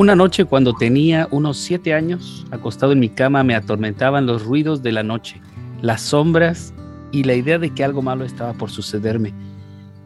Una 0.00 0.16
noche 0.16 0.46
cuando 0.46 0.72
tenía 0.72 1.28
unos 1.30 1.58
siete 1.58 1.92
años, 1.92 2.46
acostado 2.50 2.92
en 2.92 3.00
mi 3.00 3.10
cama, 3.10 3.44
me 3.44 3.54
atormentaban 3.54 4.24
los 4.24 4.42
ruidos 4.46 4.82
de 4.82 4.92
la 4.92 5.02
noche, 5.02 5.42
las 5.82 6.00
sombras 6.00 6.72
y 7.12 7.24
la 7.24 7.34
idea 7.34 7.58
de 7.58 7.68
que 7.74 7.84
algo 7.84 8.00
malo 8.00 8.24
estaba 8.24 8.54
por 8.54 8.70
sucederme. 8.70 9.34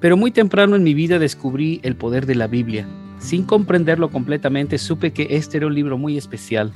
Pero 0.01 0.17
muy 0.17 0.33
temprano 0.33 0.75
en 0.75 0.83
mi 0.83 0.95
vida 0.95 1.21
descubrí 1.21 1.79
el 1.85 1.95
poder 1.95 2.27
de 2.27 2.35
la 2.35 2.49
Biblia. 2.49 2.89
Sin 3.21 3.45
comprenderlo 3.45 4.11
completamente, 4.11 4.79
supe 4.79 5.13
que 5.13 5.29
este 5.31 5.59
era 5.59 5.69
un 5.69 5.77
libro 5.77 5.97
muy 5.97 6.19
especial, 6.19 6.73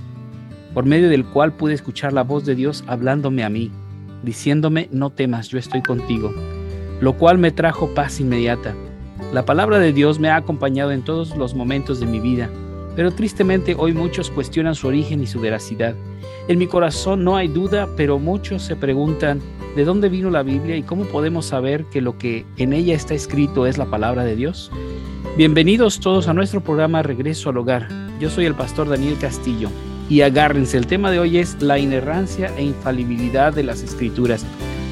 por 0.73 0.87
medio 0.87 1.09
del 1.09 1.25
cual 1.25 1.53
pude 1.55 1.75
escuchar 1.75 2.13
la 2.13 2.23
voz 2.23 2.47
de 2.47 2.55
Dios 2.55 2.85
hablándome 2.87 3.43
a 3.43 3.49
mí, 3.49 3.73
diciéndome, 4.23 4.89
no 4.93 5.11
temas, 5.11 5.49
yo 5.49 5.59
estoy 5.59 5.83
contigo, 5.83 6.33
lo 7.01 7.15
cual 7.15 7.39
me 7.39 7.51
trajo 7.51 7.93
paz 7.97 8.21
inmediata. 8.21 8.77
La 9.33 9.45
palabra 9.45 9.81
de 9.81 9.93
Dios 9.93 10.21
me 10.21 10.29
ha 10.29 10.37
acompañado 10.37 10.93
en 10.93 11.03
todos 11.03 11.37
los 11.37 11.57
momentos 11.57 11.99
de 11.99 12.07
mi 12.07 12.21
vida 12.21 12.49
pero 12.99 13.13
tristemente 13.13 13.77
hoy 13.79 13.93
muchos 13.93 14.29
cuestionan 14.29 14.75
su 14.75 14.89
origen 14.89 15.23
y 15.23 15.29
su 15.29 15.39
veracidad. 15.39 15.95
En 16.49 16.59
mi 16.59 16.67
corazón 16.67 17.23
no 17.23 17.37
hay 17.37 17.47
duda, 17.47 17.89
pero 17.97 18.19
muchos 18.19 18.63
se 18.63 18.75
preguntan 18.75 19.41
de 19.77 19.85
dónde 19.85 20.09
vino 20.09 20.31
la 20.31 20.43
Biblia 20.43 20.75
y 20.75 20.83
cómo 20.83 21.05
podemos 21.05 21.47
saber 21.47 21.85
que 21.93 22.01
lo 22.01 22.19
que 22.19 22.45
en 22.57 22.73
ella 22.73 22.97
está 22.97 23.15
escrito 23.15 23.69
es 23.69 23.79
la 23.79 23.87
palabra 23.87 24.25
de 24.25 24.35
Dios. 24.35 24.73
Bienvenidos 25.37 26.01
todos 26.01 26.27
a 26.27 26.35
nuestro 26.35 26.61
programa 26.61 27.05
Regreso 27.05 27.51
al 27.51 27.59
Hogar. 27.59 27.87
Yo 28.19 28.31
soy 28.31 28.47
el 28.47 28.57
pastor 28.57 28.89
Daniel 28.89 29.17
Castillo 29.21 29.71
y 30.11 30.23
agárrense, 30.23 30.77
el 30.77 30.89
tema 30.89 31.13
de 31.13 31.21
hoy 31.21 31.39
es 31.39 31.63
la 31.63 31.79
inerrancia 31.79 32.51
e 32.57 32.65
infalibilidad 32.65 33.53
de 33.53 33.63
las 33.63 33.85
escrituras. 33.85 34.45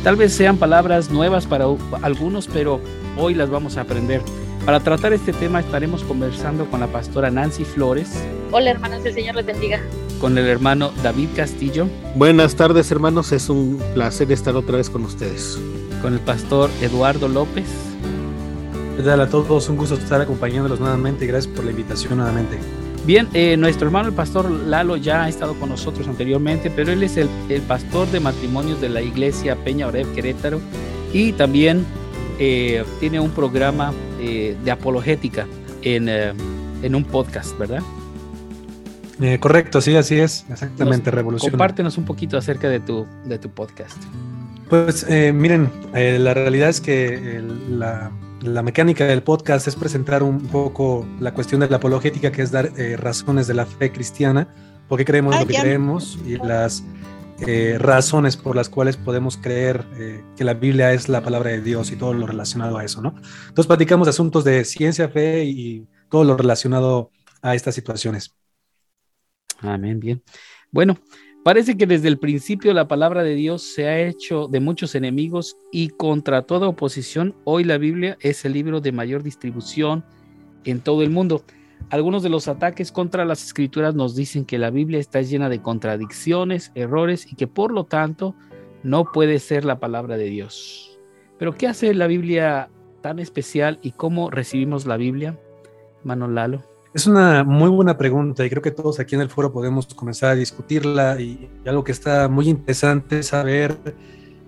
Tal 0.04 0.14
vez 0.14 0.32
sean 0.32 0.58
palabras 0.58 1.10
nuevas 1.10 1.44
para 1.44 1.64
algunos, 2.02 2.46
pero 2.46 2.80
hoy 3.16 3.34
las 3.34 3.50
vamos 3.50 3.76
a 3.76 3.80
aprender. 3.80 4.22
Para 4.66 4.80
tratar 4.80 5.12
este 5.12 5.32
tema 5.32 5.60
estaremos 5.60 6.02
conversando 6.02 6.68
con 6.68 6.80
la 6.80 6.88
pastora 6.88 7.30
Nancy 7.30 7.64
Flores. 7.64 8.20
Hola 8.50 8.72
hermanos, 8.72 9.06
el 9.06 9.14
Señor 9.14 9.36
les 9.36 9.46
bendiga. 9.46 9.80
Con 10.20 10.36
el 10.38 10.46
hermano 10.48 10.90
David 11.04 11.28
Castillo. 11.36 11.86
Buenas 12.16 12.56
tardes 12.56 12.90
hermanos, 12.90 13.30
es 13.30 13.48
un 13.48 13.80
placer 13.94 14.32
estar 14.32 14.56
otra 14.56 14.78
vez 14.78 14.90
con 14.90 15.04
ustedes. 15.04 15.56
Con 16.02 16.14
el 16.14 16.18
pastor 16.18 16.68
Eduardo 16.80 17.28
López. 17.28 17.68
¿Qué 18.96 19.04
tal 19.04 19.20
a 19.20 19.28
todos? 19.28 19.68
Un 19.68 19.76
gusto 19.76 19.94
estar 19.94 20.20
acompañándolos 20.20 20.80
nuevamente 20.80 21.26
gracias 21.26 21.54
por 21.54 21.64
la 21.64 21.70
invitación 21.70 22.16
nuevamente. 22.16 22.58
Bien, 23.04 23.28
eh, 23.34 23.56
nuestro 23.56 23.86
hermano 23.86 24.08
el 24.08 24.16
pastor 24.16 24.50
Lalo 24.50 24.96
ya 24.96 25.22
ha 25.22 25.28
estado 25.28 25.54
con 25.54 25.68
nosotros 25.68 26.08
anteriormente, 26.08 26.72
pero 26.74 26.90
él 26.90 27.04
es 27.04 27.16
el, 27.16 27.28
el 27.48 27.62
pastor 27.62 28.08
de 28.08 28.18
matrimonios 28.18 28.80
de 28.80 28.88
la 28.88 29.00
iglesia 29.00 29.54
Peña 29.54 29.86
Oreb 29.86 30.12
Querétaro 30.12 30.60
y 31.12 31.34
también 31.34 31.86
eh, 32.40 32.84
tiene 32.98 33.20
un 33.20 33.30
programa 33.30 33.92
eh, 34.20 34.56
de 34.64 34.70
apologética 34.70 35.46
en, 35.82 36.08
eh, 36.08 36.32
en, 36.82 36.94
un 36.94 37.04
podcast, 37.04 37.56
¿verdad? 37.58 37.82
correcto, 39.40 39.80
sí, 39.80 39.96
así 39.96 40.18
es, 40.18 40.44
exactamente, 40.50 41.10
revolución. 41.10 41.50
Compártenos 41.50 41.96
un 41.96 42.04
poquito 42.04 42.36
acerca 42.36 42.68
de 42.68 42.80
tu, 42.80 43.06
de 43.24 43.38
tu 43.38 43.48
podcast. 43.50 43.96
Pues 44.68 45.06
miren, 45.32 45.70
la 45.94 46.34
realidad 46.34 46.68
es 46.68 46.82
que 46.82 47.40
la, 47.70 48.10
la, 48.42 48.62
mecánica 48.62 49.06
del 49.06 49.22
podcast 49.22 49.68
es 49.68 49.76
presentar 49.76 50.22
un 50.22 50.40
poco 50.40 51.06
la 51.18 51.32
cuestión 51.32 51.60
de 51.62 51.68
la 51.70 51.76
apologética, 51.76 52.30
que 52.30 52.42
es 52.42 52.50
dar 52.50 52.72
razones 52.98 53.46
de 53.46 53.54
la 53.54 53.64
fe 53.64 53.90
cristiana, 53.90 54.48
por 54.86 54.98
qué 54.98 55.06
creemos 55.06 55.38
lo 55.38 55.46
que 55.46 55.54
creemos 55.54 56.18
y 56.26 56.36
las 56.36 56.82
eh, 57.40 57.76
razones 57.78 58.36
por 58.36 58.56
las 58.56 58.68
cuales 58.68 58.96
podemos 58.96 59.36
creer 59.36 59.84
eh, 59.98 60.24
que 60.36 60.44
la 60.44 60.54
Biblia 60.54 60.92
es 60.92 61.08
la 61.08 61.22
palabra 61.22 61.50
de 61.50 61.60
Dios 61.60 61.90
y 61.90 61.96
todo 61.96 62.14
lo 62.14 62.26
relacionado 62.26 62.78
a 62.78 62.84
eso, 62.84 63.02
¿no? 63.02 63.14
Entonces 63.48 63.66
platicamos 63.66 64.08
asuntos 64.08 64.42
de 64.44 64.64
ciencia, 64.64 65.08
fe 65.08 65.44
y 65.44 65.86
todo 66.08 66.24
lo 66.24 66.36
relacionado 66.36 67.10
a 67.42 67.54
estas 67.54 67.74
situaciones. 67.74 68.34
Amén, 69.60 70.00
bien. 70.00 70.22
Bueno, 70.70 70.98
parece 71.44 71.76
que 71.76 71.86
desde 71.86 72.08
el 72.08 72.18
principio 72.18 72.72
la 72.72 72.88
palabra 72.88 73.22
de 73.22 73.34
Dios 73.34 73.62
se 73.62 73.86
ha 73.86 74.00
hecho 74.00 74.48
de 74.48 74.60
muchos 74.60 74.94
enemigos 74.94 75.56
y 75.70 75.88
contra 75.88 76.42
toda 76.42 76.68
oposición, 76.68 77.34
hoy 77.44 77.64
la 77.64 77.78
Biblia 77.78 78.16
es 78.20 78.44
el 78.44 78.54
libro 78.54 78.80
de 78.80 78.92
mayor 78.92 79.22
distribución 79.22 80.04
en 80.64 80.80
todo 80.80 81.02
el 81.02 81.10
mundo. 81.10 81.44
Algunos 81.90 82.22
de 82.22 82.28
los 82.28 82.48
ataques 82.48 82.90
contra 82.90 83.24
las 83.24 83.44
escrituras 83.44 83.94
nos 83.94 84.16
dicen 84.16 84.44
que 84.44 84.58
la 84.58 84.70
Biblia 84.70 84.98
está 84.98 85.22
llena 85.22 85.48
de 85.48 85.62
contradicciones, 85.62 86.72
errores 86.74 87.30
y 87.30 87.36
que 87.36 87.46
por 87.46 87.70
lo 87.70 87.84
tanto 87.84 88.34
no 88.82 89.12
puede 89.12 89.38
ser 89.38 89.64
la 89.64 89.78
palabra 89.78 90.16
de 90.16 90.24
Dios. 90.24 90.98
Pero 91.38 91.54
¿qué 91.54 91.68
hace 91.68 91.94
la 91.94 92.06
Biblia 92.06 92.70
tan 93.02 93.18
especial 93.18 93.78
y 93.82 93.92
cómo 93.92 94.30
recibimos 94.30 94.86
la 94.86 94.96
Biblia? 94.96 95.38
Mano 96.02 96.28
Lalo. 96.28 96.62
Es 96.94 97.06
una 97.06 97.44
muy 97.44 97.68
buena 97.68 97.98
pregunta 97.98 98.44
y 98.44 98.48
creo 98.48 98.62
que 98.62 98.70
todos 98.70 98.98
aquí 99.00 99.14
en 99.14 99.20
el 99.20 99.28
foro 99.28 99.52
podemos 99.52 99.86
comenzar 99.94 100.30
a 100.30 100.34
discutirla 100.34 101.20
y 101.20 101.48
algo 101.66 101.84
que 101.84 101.92
está 101.92 102.26
muy 102.28 102.48
interesante 102.48 103.18
es 103.18 103.26
saber 103.26 103.76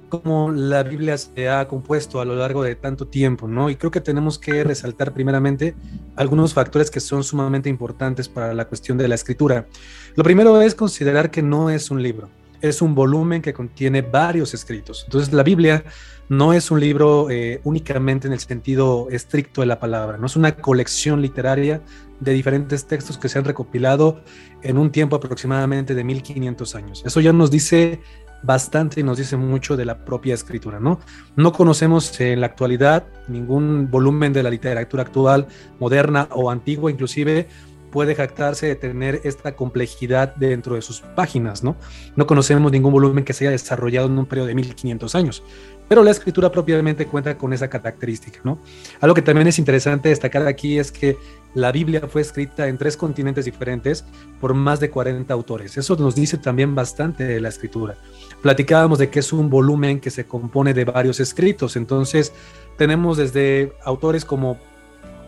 cómo 0.08 0.50
la 0.50 0.82
Biblia 0.82 1.16
se 1.16 1.48
ha 1.48 1.69
compuesto 1.69 2.20
a 2.20 2.24
lo 2.24 2.36
largo 2.36 2.62
de 2.62 2.74
tanto 2.74 3.06
tiempo, 3.06 3.46
¿no? 3.48 3.70
Y 3.70 3.76
creo 3.76 3.91
que 3.91 4.00
tenemos 4.00 4.38
que 4.38 4.64
resaltar 4.64 5.12
primeramente 5.12 5.74
algunos 6.16 6.54
factores 6.54 6.91
que 6.91 7.00
son 7.00 7.24
sumamente 7.24 7.69
importantes 7.69 8.28
para 8.28 8.54
la 8.54 8.66
cuestión 8.66 8.98
de 8.98 9.08
la 9.08 9.14
escritura. 9.14 9.66
Lo 10.14 10.24
primero 10.24 10.60
es 10.60 10.74
considerar 10.74 11.30
que 11.30 11.42
no 11.42 11.70
es 11.70 11.91
un 11.91 12.02
libro, 12.02 12.28
es 12.60 12.82
un 12.82 12.94
volumen 12.94 13.42
que 13.42 13.52
contiene 13.52 14.02
varios 14.02 14.54
escritos. 14.54 15.04
Entonces 15.04 15.32
la 15.32 15.42
Biblia 15.42 15.84
no 16.28 16.52
es 16.52 16.70
un 16.70 16.80
libro 16.80 17.30
eh, 17.30 17.60
únicamente 17.64 18.26
en 18.26 18.32
el 18.32 18.40
sentido 18.40 19.08
estricto 19.10 19.62
de 19.62 19.66
la 19.66 19.80
palabra, 19.80 20.19
no 20.19 20.26
es 20.26 20.36
una 20.36 20.56
colección 20.56 21.22
literaria 21.22 21.82
de 22.20 22.32
diferentes 22.32 22.86
textos 22.86 23.16
que 23.16 23.28
se 23.28 23.38
han 23.38 23.44
recopilado 23.44 24.22
en 24.62 24.76
un 24.76 24.90
tiempo 24.90 25.16
aproximadamente 25.16 25.94
de 25.94 26.04
1500 26.04 26.75
años. 26.75 27.02
Eso 27.06 27.20
ya 27.20 27.32
nos 27.32 27.50
dice 27.50 28.00
bastante 28.43 29.00
y 29.00 29.03
nos 29.03 29.19
dice 29.19 29.37
mucho 29.37 29.76
de 29.76 29.84
la 29.84 30.04
propia 30.04 30.34
escritura, 30.34 30.81
¿no? 30.81 31.00
No 31.37 31.53
conocemos 31.53 32.21
en 32.21 32.41
la 32.41 32.47
actualidad 32.47 33.04
ningún 33.26 33.91
volumen 33.91 34.32
de 34.32 34.43
la 34.43 34.50
literatura 34.50 35.03
actual, 35.03 35.47
moderna 35.81 36.28
o 36.32 36.50
antigua, 36.50 36.91
inclusive 36.91 37.49
puede 37.91 38.15
jactarse 38.15 38.66
de 38.66 38.76
tener 38.76 39.21
esta 39.25 39.56
complejidad 39.56 40.34
dentro 40.37 40.75
de 40.75 40.82
sus 40.82 41.00
páginas, 41.00 41.62
¿no? 41.62 41.76
No 42.16 42.26
conocemos 42.26 42.71
ningún 42.72 42.93
volumen 42.93 43.25
que 43.25 43.32
se 43.32 43.44
haya 43.44 43.53
desarrollado 43.53 44.06
en 44.06 44.19
un 44.19 44.26
periodo 44.26 44.49
de 44.49 44.54
1500 44.54 45.15
años, 45.15 45.43
pero 45.88 46.03
la 46.03 46.10
escritura 46.10 46.53
propiamente 46.53 47.06
cuenta 47.06 47.37
con 47.38 47.53
esa 47.53 47.69
característica, 47.69 48.41
¿no? 48.44 48.59
Algo 49.00 49.15
que 49.15 49.22
también 49.22 49.49
es 49.49 49.59
interesante 49.59 50.09
destacar 50.09 50.47
aquí 50.47 50.78
es 50.78 50.93
que 50.93 51.16
la 51.54 51.72
Biblia 51.72 52.03
fue 52.09 52.21
escrita 52.21 52.69
en 52.69 52.78
tres 52.78 52.97
continentes 52.97 53.47
diferentes 53.47 54.05
por 54.41 54.55
más 54.55 54.81
de 54.81 54.91
40 54.91 55.32
autores. 55.32 55.76
Eso 55.78 55.97
nos 55.97 56.15
dice 56.15 56.37
también 56.37 56.75
bastante 56.75 57.25
de 57.25 57.41
la 57.41 57.49
escritura 57.49 57.97
platicábamos 58.43 58.99
de 58.99 59.10
que 59.10 59.20
es 59.20 59.32
un 59.32 59.50
volumen 59.50 60.00
que 60.00 60.10
se 60.10 60.26
compone 60.26 60.75
de 60.75 60.84
varios 60.84 61.20
escritos. 61.20 61.76
Entonces, 61.76 62.32
tenemos 62.76 63.16
desde 63.16 63.72
autores 63.84 64.25
como 64.25 64.59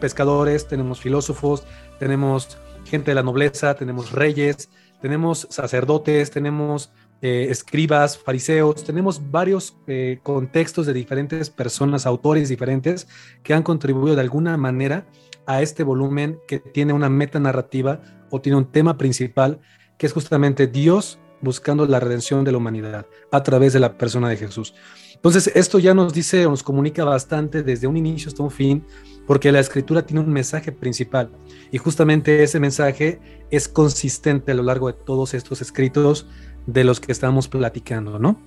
pescadores, 0.01 0.67
tenemos 0.67 1.01
filósofos, 1.01 1.65
tenemos 1.99 2.59
gente 2.85 3.11
de 3.13 3.15
la 3.15 3.23
nobleza, 3.23 3.75
tenemos 3.75 4.13
reyes, 4.13 4.71
tenemos 5.01 5.47
sacerdotes, 5.51 6.31
tenemos 6.31 6.93
eh, 7.23 7.49
escribas, 7.51 8.19
fariseos, 8.19 8.83
tenemos 8.83 9.31
varios 9.31 9.77
eh, 9.87 10.19
contextos 10.23 10.87
de 10.87 10.93
diferentes 10.93 11.51
personas, 11.51 12.07
autores 12.07 12.49
diferentes 12.49 13.09
que 13.43 13.55
han 13.55 13.63
contribuido 13.63 14.17
de 14.17 14.23
alguna 14.23 14.57
manera 14.57 15.07
a 15.47 15.63
este 15.63 15.83
volumen 15.83 16.39
que 16.49 16.59
tiene 16.59 16.93
una 16.93 17.09
meta 17.09 17.39
narrativa 17.39 18.01
o 18.31 18.41
tiene 18.41 18.57
un 18.57 18.71
tema 18.71 18.97
principal 18.97 19.61
que 19.99 20.07
es 20.07 20.13
justamente 20.13 20.67
Dios 20.67 21.19
buscando 21.43 21.87
la 21.87 22.01
redención 22.01 22.45
de 22.45 22.53
la 22.53 22.59
humanidad 22.59 23.07
a 23.31 23.43
través 23.43 23.73
de 23.73 23.81
la 23.81 23.97
persona 23.97 24.29
de 24.29 24.37
Jesús. 24.37 24.75
Entonces, 25.15 25.53
esto 25.55 25.79
ya 25.79 25.93
nos 25.93 26.15
dice 26.15 26.47
o 26.47 26.51
nos 26.51 26.63
comunica 26.63 27.05
bastante 27.05 27.63
desde 27.63 27.87
un 27.87 27.99
inicio 27.99 28.29
hasta 28.29 28.43
un 28.43 28.51
fin, 28.51 28.87
porque 29.31 29.53
la 29.53 29.61
escritura 29.61 30.05
tiene 30.05 30.23
un 30.23 30.33
mensaje 30.33 30.73
principal 30.73 31.31
y 31.71 31.79
justamente 31.79 32.43
ese 32.43 32.59
mensaje 32.59 33.21
es 33.53 33.69
consistente 33.69 34.51
a 34.51 34.57
lo 34.57 34.65
largo 34.65 34.89
de 34.89 34.95
todos 34.95 35.35
estos 35.35 35.63
escritos 35.63 36.27
de 36.67 36.83
los 36.83 36.99
que 36.99 37.13
estamos 37.13 37.47
platicando, 37.47 38.19
¿no? 38.19 38.41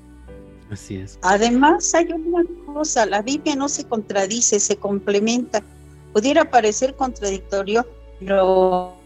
Así 0.69 0.97
es. 0.97 1.19
Además, 1.21 1.93
hay 1.95 2.11
una 2.11 2.43
cosa, 2.65 3.05
la 3.05 3.21
Biblia 3.21 3.55
no 3.55 3.69
se 3.69 3.85
contradice, 3.85 4.59
se 4.59 4.75
complementa. 4.75 5.63
Pudiera 6.11 6.51
parecer 6.51 6.93
contradictorio, 6.95 7.87
pero 8.19 8.97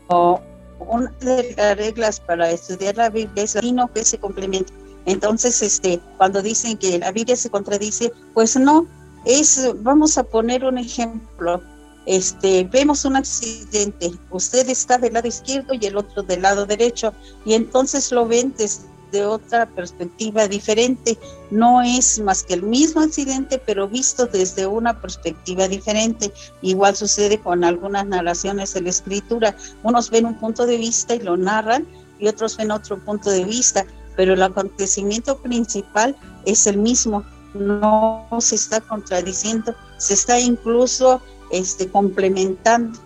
una 0.80 1.14
de 1.20 1.54
las 1.56 1.78
reglas 1.78 2.20
para 2.20 2.50
estudiar 2.50 2.98
la 2.98 3.12
Biblia 3.12 3.44
es 3.44 3.56
no 3.72 3.94
que 3.94 4.04
se 4.04 4.18
complementa. 4.18 4.74
Entonces, 5.06 5.62
este, 5.62 6.00
cuando 6.18 6.42
dicen 6.42 6.76
que 6.76 6.98
la 6.98 7.12
Biblia 7.12 7.36
se 7.36 7.52
contradice, 7.52 8.12
pues 8.34 8.58
no, 8.58 8.88
es, 9.28 9.70
vamos 9.84 10.18
a 10.18 10.24
poner 10.24 10.64
un 10.66 10.78
ejemplo. 10.78 11.62
Este, 12.06 12.64
vemos 12.64 13.04
un 13.04 13.18
accidente, 13.18 14.12
usted 14.32 14.70
está 14.70 14.98
del 14.98 15.14
lado 15.14 15.28
izquierdo 15.28 15.74
y 15.74 15.86
el 15.86 15.98
otro 15.98 16.24
del 16.24 16.42
lado 16.42 16.66
derecho, 16.66 17.14
y 17.44 17.54
entonces 17.54 18.14
lo 18.14 18.26
ven 18.26 18.54
desde 18.58 18.88
de 19.12 19.26
otra 19.26 19.66
perspectiva 19.68 20.48
diferente. 20.48 21.18
No 21.52 21.82
es 21.82 22.20
más 22.20 22.44
que 22.44 22.56
el 22.56 22.64
mismo 22.64 23.02
accidente, 23.02 23.62
pero 23.66 23.88
visto 23.88 24.26
desde 24.26 24.68
una 24.68 25.00
perspectiva 25.00 25.68
diferente. 25.68 26.32
Igual 26.62 26.96
sucede 26.96 27.40
con 27.40 27.64
algunas 27.64 28.06
narraciones 28.06 28.74
de 28.74 28.82
la 28.82 28.90
escritura. 28.90 29.56
Unos 29.84 30.10
ven 30.10 30.26
un 30.26 30.36
punto 30.40 30.66
de 30.66 30.78
vista 30.78 31.16
y 31.16 31.20
lo 31.20 31.38
narran 31.38 31.88
y 32.20 32.28
otros 32.28 32.58
ven 32.58 32.72
otro 32.72 32.98
punto 33.04 33.30
de 33.30 33.46
vista, 33.46 33.86
pero 34.16 34.34
el 34.34 34.44
acontecimiento 34.44 35.38
principal 35.38 36.16
es 36.46 36.68
el 36.68 36.78
mismo. 36.78 37.24
No 37.54 38.28
se 38.40 38.56
está 38.56 38.82
contradiciendo, 38.82 39.74
se 39.98 40.14
está 40.14 40.40
incluso 40.40 41.22
este, 41.52 41.90
complementando. 41.90 43.00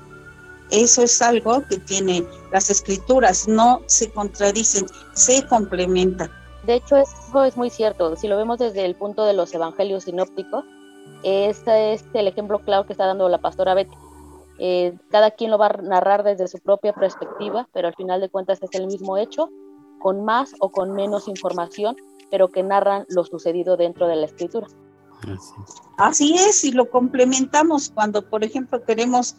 Eso 0.70 1.04
es 1.04 1.22
algo 1.22 1.66
que 1.68 1.78
tiene 1.78 2.26
las 2.52 2.70
escrituras, 2.70 3.48
no 3.48 3.82
se 3.88 4.10
contradicen, 4.12 4.86
se 5.14 5.46
complementan. 5.48 6.32
De 6.66 6.76
hecho, 6.76 6.96
eso 6.96 7.44
es 7.44 7.58
muy 7.58 7.70
cierto. 7.70 8.16
Si 8.16 8.28
lo 8.28 8.38
vemos 8.38 8.60
desde 8.60 8.86
el 8.86 8.96
punto 8.96 9.26
de 9.26 9.34
los 9.34 9.54
evangelios 9.54 10.04
sinópticos, 10.06 10.64
este 11.24 11.94
es 11.94 12.06
el 12.14 12.28
ejemplo 12.28 12.60
claro 12.60 12.86
que 12.86 12.94
está 12.94 13.06
dando 13.06 13.28
la 13.30 13.40
pastora 13.40 13.74
Betty. 13.74 13.96
Eh, 14.60 14.94
cada 15.10 15.32
quien 15.32 15.52
lo 15.52 15.58
va 15.58 15.68
a 15.68 15.82
narrar 15.82 16.24
desde 16.24 16.48
su 16.48 16.60
propia 16.60 16.94
perspectiva, 16.94 17.68
pero 17.74 17.88
al 17.88 17.96
final 17.96 18.22
de 18.22 18.30
cuentas 18.30 18.60
es 18.62 18.70
el 18.74 18.88
mismo 18.88 19.18
hecho, 19.18 19.50
con 20.00 20.24
más 20.24 20.54
o 20.60 20.72
con 20.72 20.94
menos 20.94 21.28
información, 21.28 21.96
pero 22.32 22.50
que 22.50 22.64
narran 22.64 23.06
lo 23.10 23.24
sucedido 23.26 23.78
dentro 23.78 24.08
de 24.08 24.16
la 24.16 24.26
escritura. 24.26 24.68
Así 25.98 26.34
es, 26.36 26.64
y 26.64 26.72
lo 26.72 26.90
complementamos 26.90 27.92
cuando, 27.94 28.28
por 28.28 28.44
ejemplo, 28.44 28.84
queremos 28.84 29.36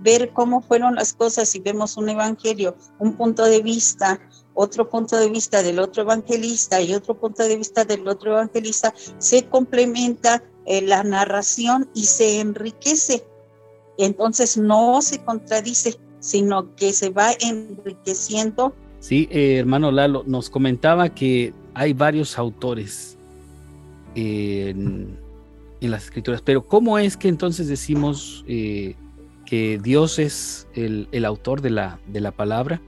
ver 0.00 0.32
cómo 0.32 0.60
fueron 0.60 0.96
las 0.96 1.12
cosas 1.12 1.54
y 1.54 1.60
vemos 1.60 1.96
un 1.96 2.08
evangelio, 2.08 2.76
un 2.98 3.14
punto 3.14 3.44
de 3.44 3.62
vista, 3.62 4.20
otro 4.54 4.88
punto 4.90 5.16
de 5.16 5.30
vista 5.30 5.62
del 5.62 5.78
otro 5.78 6.02
evangelista 6.02 6.82
y 6.82 6.92
otro 6.92 7.18
punto 7.18 7.44
de 7.44 7.56
vista 7.56 7.84
del 7.84 8.06
otro 8.06 8.32
evangelista, 8.32 8.92
se 9.18 9.46
complementa 9.48 10.42
eh, 10.66 10.82
la 10.82 11.02
narración 11.04 11.88
y 11.94 12.04
se 12.04 12.40
enriquece. 12.40 13.24
Entonces 13.96 14.56
no 14.56 15.00
se 15.02 15.22
contradice, 15.24 15.98
sino 16.18 16.74
que 16.74 16.92
se 16.92 17.10
va 17.10 17.30
enriqueciendo. 17.40 18.74
Sí, 18.98 19.28
eh, 19.30 19.58
hermano 19.58 19.90
Lalo, 19.90 20.24
nos 20.26 20.50
comentaba 20.50 21.08
que 21.08 21.54
hay 21.74 21.92
varios 21.92 22.38
autores 22.38 23.16
en, 24.14 25.18
las 25.80 26.04
escrituras, 26.04 26.40
pero 26.42 26.64
¿cómo 26.64 26.96
es 26.98 27.16
que 27.16 27.28
entonces 27.28 27.66
decimos 27.66 28.44
eh, 28.46 28.94
que 29.44 29.80
Dios 29.82 30.20
es 30.20 30.68
el, 30.74 31.24
autor 31.24 31.60
de 31.60 31.70
la, 31.70 31.98
de 32.06 32.20
la 32.20 32.30
palabra 32.30 32.80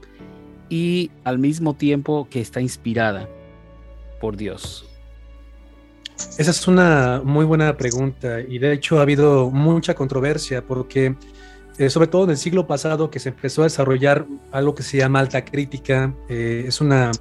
y 0.69 1.11
al 1.25 1.37
mismo 1.37 1.73
tiempo 1.73 2.27
que 2.29 2.39
está 2.39 2.61
inspirada 2.61 3.27
por 4.21 4.37
Dios? 4.37 4.85
Esa 6.37 6.51
es 6.51 6.67
una 6.69 7.21
muy 7.23 7.43
buena 7.43 7.75
pregunta 7.75 8.39
y 8.39 8.59
de 8.59 8.71
hecho 8.71 8.99
ha 8.99 9.01
habido 9.01 9.51
mucha 9.51 9.93
controversia 9.93 10.65
porque 10.65 11.15
eh, 11.77 11.89
sobre 11.89 12.07
todo 12.07 12.23
en 12.23 12.29
el 12.29 12.37
siglo 12.37 12.65
pasado 12.65 13.09
que 13.09 13.19
se 13.19 13.29
empezó 13.29 13.61
a 13.61 13.65
desarrollar 13.65 14.25
algo 14.53 14.73
que 14.73 14.83
se 14.83 14.97
llama 14.97 15.19
alta 15.19 15.43
crítica, 15.43 16.13
eh, 16.29 16.63
es 16.67 16.79
una, 16.79 17.11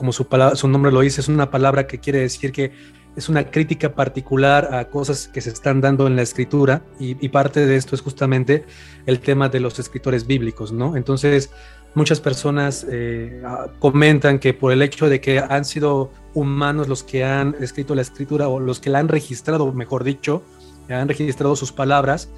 como 0.00 0.14
su, 0.14 0.26
palabra, 0.28 0.56
su 0.56 0.66
nombre 0.66 0.90
lo 0.90 1.00
dice, 1.00 1.20
es 1.20 1.28
una 1.28 1.50
palabra 1.50 1.86
que 1.86 1.98
quiere 1.98 2.20
decir 2.20 2.52
que 2.52 2.72
es 3.16 3.28
una 3.28 3.50
crítica 3.50 3.94
particular 3.94 4.72
a 4.72 4.86
cosas 4.86 5.28
que 5.28 5.42
se 5.42 5.50
están 5.50 5.82
dando 5.82 6.06
en 6.06 6.16
la 6.16 6.22
escritura 6.22 6.82
y, 6.98 7.28
parte 7.28 7.66
de 7.66 7.76
esto 7.76 7.94
es 7.94 8.00
justamente 8.00 8.64
el 9.04 9.20
tema 9.20 9.50
de 9.50 9.60
los 9.60 9.78
escritores 9.78 10.26
bíblicos, 10.26 10.72
¿no? 10.72 10.96
Entonces, 10.96 11.50
muchas 11.94 12.18
personas 12.18 12.86
eh, 12.88 13.42
ah, 13.44 13.66
comentan 13.78 14.38
que 14.38 14.54
por 14.54 14.72
el 14.72 14.80
hecho 14.80 15.10
de 15.10 15.20
que 15.20 15.38
han 15.38 15.66
sido 15.66 16.10
humanos 16.32 16.88
los 16.88 17.02
que 17.02 17.22
han 17.22 17.54
escrito 17.60 17.94
la 17.94 18.00
escritura 18.00 18.48
o 18.48 18.58
los 18.58 18.80
que 18.80 18.88
la 18.88 19.00
han 19.00 19.08
registrado, 19.08 19.70
mejor 19.74 20.02
dicho, 20.02 20.42
han 20.88 21.08
registrado 21.08 21.56
sus 21.56 21.72
palabras 21.72 22.30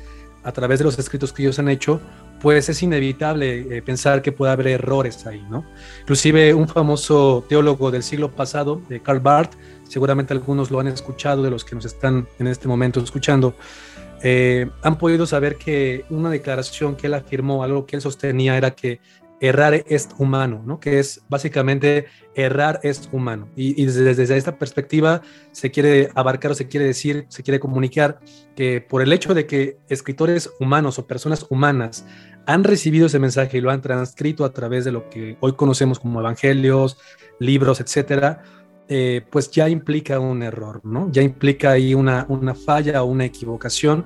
a 0.43 0.51
través 0.51 0.81
de 0.81 0.87
los 0.87 0.99
escritos 0.99 1.33
que 1.33 1.43
ellos 1.43 1.61
han 1.61 1.69
hecho, 1.69 2.01
pues 2.43 2.69
es 2.69 2.83
inevitable 2.83 3.77
eh, 3.77 3.83
pensar 3.83 4.21
que 4.21 4.33
puede 4.33 4.53
haber 4.53 4.67
errores 4.67 5.25
ahí, 5.27 5.47
¿no? 5.49 5.65
Inclusive 6.01 6.53
un 6.53 6.69
famoso 6.69 7.45
teólogo 7.49 7.93
del 7.93 8.03
siglo 8.03 8.33
pasado, 8.33 8.83
Karl 9.05 9.21
Barth, 9.21 9.55
seguramente 9.89 10.35
algunos 10.35 10.71
lo 10.73 10.81
han 10.81 10.89
escuchado 10.89 11.45
de 11.45 11.51
los 11.51 11.65
que 11.65 11.77
nos 11.77 11.85
están 11.85 12.27
en 12.41 12.49
este 12.49 12.67
momento 12.67 13.01
escuchando, 13.01 13.55
eh, 14.25 14.71
han 14.83 14.99
podido 14.99 15.27
saber 15.27 15.57
que 15.57 16.05
una 16.11 16.31
declaración 16.31 16.97
que 16.97 17.09
él 17.09 17.15
afirmó, 17.15 17.65
algo 17.65 17.87
que 17.87 17.97
él 17.97 18.03
sostenía 18.03 18.57
era 18.57 18.73
que 18.73 19.01
errar 19.43 19.75
es 19.89 20.09
humano, 20.19 20.63
¿no? 20.65 20.79
Que 20.79 21.01
es 21.01 21.21
básicamente 21.29 22.07
errar 22.37 22.79
es 22.85 23.09
humano. 23.11 23.49
Y, 23.57 23.85
desde, 23.85 24.37
esta 24.37 24.57
perspectiva 24.57 25.21
se 25.51 25.73
quiere 25.73 26.11
abarcar 26.15 26.53
o 26.53 26.55
se 26.55 26.69
quiere 26.69 26.87
decir, 26.87 27.27
se 27.29 27.43
quiere 27.43 27.59
comunicar 27.59 28.21
que 28.55 28.81
por 28.81 29.03
el 29.03 29.13
hecho 29.13 29.35
de 29.35 29.47
que 29.47 29.79
escritores 29.89 30.49
humanos 30.61 31.01
o 31.01 31.09
personas 31.09 31.45
humanas 31.51 32.07
han 32.47 32.63
recibido 32.63 33.07
ese 33.07 33.19
mensaje 33.19 33.59
y 33.59 33.61
lo 33.61 33.73
han 33.73 33.83
transcrito 33.83 34.45
a 34.45 34.53
través 34.53 34.85
de 34.85 34.93
lo 34.93 35.11
que 35.11 35.37
hoy 35.41 35.55
conocemos 35.55 35.99
como 35.99 36.21
evangelios, 36.21 36.99
libros, 37.41 37.81
etcétera, 37.81 38.45
eh, 38.89 39.23
pues 39.29 39.51
ya 39.51 39.69
implica 39.69 40.21
un 40.21 40.45
error, 40.45 40.83
¿no? 40.85 41.11
Ya 41.11 41.23
implica 41.23 41.73
ahí 41.73 41.95
una, 41.95 42.27
una 42.29 42.55
falla 42.55 43.03
o 43.03 43.07
una 43.07 43.25
equivocación. 43.25 44.05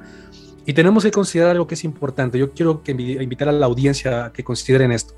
Y 0.64 0.72
tenemos 0.72 1.04
que 1.04 1.10
considerar 1.10 1.50
algo 1.52 1.66
que 1.66 1.74
es 1.74 1.84
importante. 1.84 2.38
Yo 2.38 2.52
quiero 2.52 2.82
que 2.82 2.92
invitar 2.92 3.50
a 3.50 3.52
la 3.52 3.66
audiencia 3.66 4.24
a 4.24 4.32
que 4.32 4.42
consideren 4.42 4.92
esto. 4.92 5.14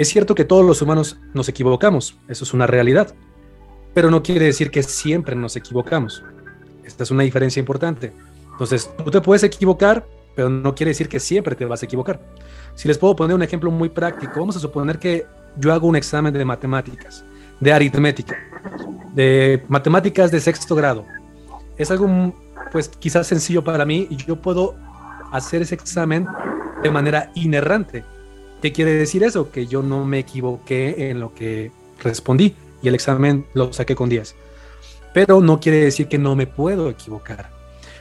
Es 0.00 0.08
cierto 0.08 0.34
que 0.34 0.46
todos 0.46 0.64
los 0.64 0.80
humanos 0.80 1.20
nos 1.34 1.50
equivocamos, 1.50 2.16
eso 2.26 2.44
es 2.44 2.54
una 2.54 2.66
realidad, 2.66 3.14
pero 3.92 4.10
no 4.10 4.22
quiere 4.22 4.46
decir 4.46 4.70
que 4.70 4.82
siempre 4.82 5.36
nos 5.36 5.56
equivocamos. 5.56 6.24
Esta 6.82 7.02
es 7.02 7.10
una 7.10 7.22
diferencia 7.22 7.60
importante. 7.60 8.10
Entonces, 8.50 8.90
tú 9.04 9.10
te 9.10 9.20
puedes 9.20 9.42
equivocar, 9.42 10.06
pero 10.34 10.48
no 10.48 10.74
quiere 10.74 10.92
decir 10.92 11.06
que 11.06 11.20
siempre 11.20 11.54
te 11.54 11.66
vas 11.66 11.82
a 11.82 11.84
equivocar. 11.84 12.18
Si 12.74 12.88
les 12.88 12.96
puedo 12.96 13.14
poner 13.14 13.36
un 13.36 13.42
ejemplo 13.42 13.70
muy 13.70 13.90
práctico, 13.90 14.40
vamos 14.40 14.56
a 14.56 14.60
suponer 14.60 14.98
que 14.98 15.26
yo 15.58 15.70
hago 15.70 15.86
un 15.86 15.96
examen 15.96 16.32
de 16.32 16.46
matemáticas 16.46 17.22
de 17.60 17.70
aritmética, 17.70 18.38
de 19.12 19.62
matemáticas 19.68 20.30
de 20.30 20.40
sexto 20.40 20.74
grado. 20.74 21.04
Es 21.76 21.90
algo, 21.90 22.34
pues 22.72 22.88
quizás 22.88 23.26
sencillo 23.26 23.62
para 23.62 23.84
mí 23.84 24.06
y 24.08 24.16
yo 24.16 24.40
puedo 24.40 24.76
hacer 25.30 25.60
ese 25.60 25.74
examen 25.74 26.26
de 26.82 26.90
manera 26.90 27.30
inerrante. 27.34 28.02
¿Qué 28.60 28.72
quiere 28.72 28.92
decir 28.92 29.22
eso? 29.22 29.50
Que 29.50 29.66
yo 29.66 29.82
no 29.82 30.04
me 30.04 30.18
equivoqué 30.18 31.10
en 31.10 31.20
lo 31.20 31.34
que 31.34 31.70
respondí 32.02 32.54
y 32.82 32.88
el 32.88 32.94
examen 32.94 33.46
lo 33.54 33.72
saqué 33.72 33.94
con 33.94 34.08
10. 34.08 34.34
Pero 35.14 35.40
no 35.40 35.60
quiere 35.60 35.78
decir 35.78 36.08
que 36.08 36.18
no 36.18 36.36
me 36.36 36.46
puedo 36.46 36.88
equivocar. 36.88 37.50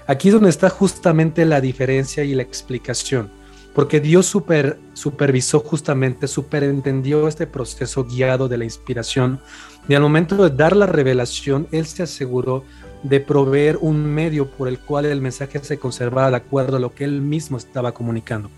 Aquí 0.08 0.30
es 0.30 0.34
donde 0.34 0.50
está 0.50 0.70
justamente 0.70 1.46
la 1.46 1.62
diferencia 1.62 2.24
y 2.24 2.36
la 2.36 2.44
explicación 2.44 3.32
porque 3.74 4.00
Dios 4.00 4.26
super, 4.26 4.78
supervisó 4.94 5.60
justamente, 5.60 6.28
superentendió 6.28 7.28
este 7.28 7.48
proceso 7.48 8.04
guiado 8.04 8.48
de 8.48 8.58
la 8.58 8.64
inspiración 8.64 9.40
y 9.88 9.94
al 9.94 10.02
momento 10.02 10.36
de 10.36 10.56
dar 10.56 10.76
la 10.76 10.86
revelación, 10.86 11.68
Él 11.72 11.86
se 11.86 12.04
aseguró 12.04 12.64
de 13.04 13.22
proveer 13.22 13.78
un 13.78 14.04
medio 14.06 14.50
por 14.50 14.68
el 14.68 14.80
cual 14.80 15.06
el 15.06 15.22
mensaje 15.22 15.64
se 15.64 15.80
conservara 15.80 16.32
de 16.32 16.38
acuerdo 16.38 16.78
a 16.78 16.80
lo 16.80 16.94
que 16.94 17.06
Él 17.06 17.22
mismo 17.22 17.58
estaba 17.58 17.94
comunicando. 17.94 18.50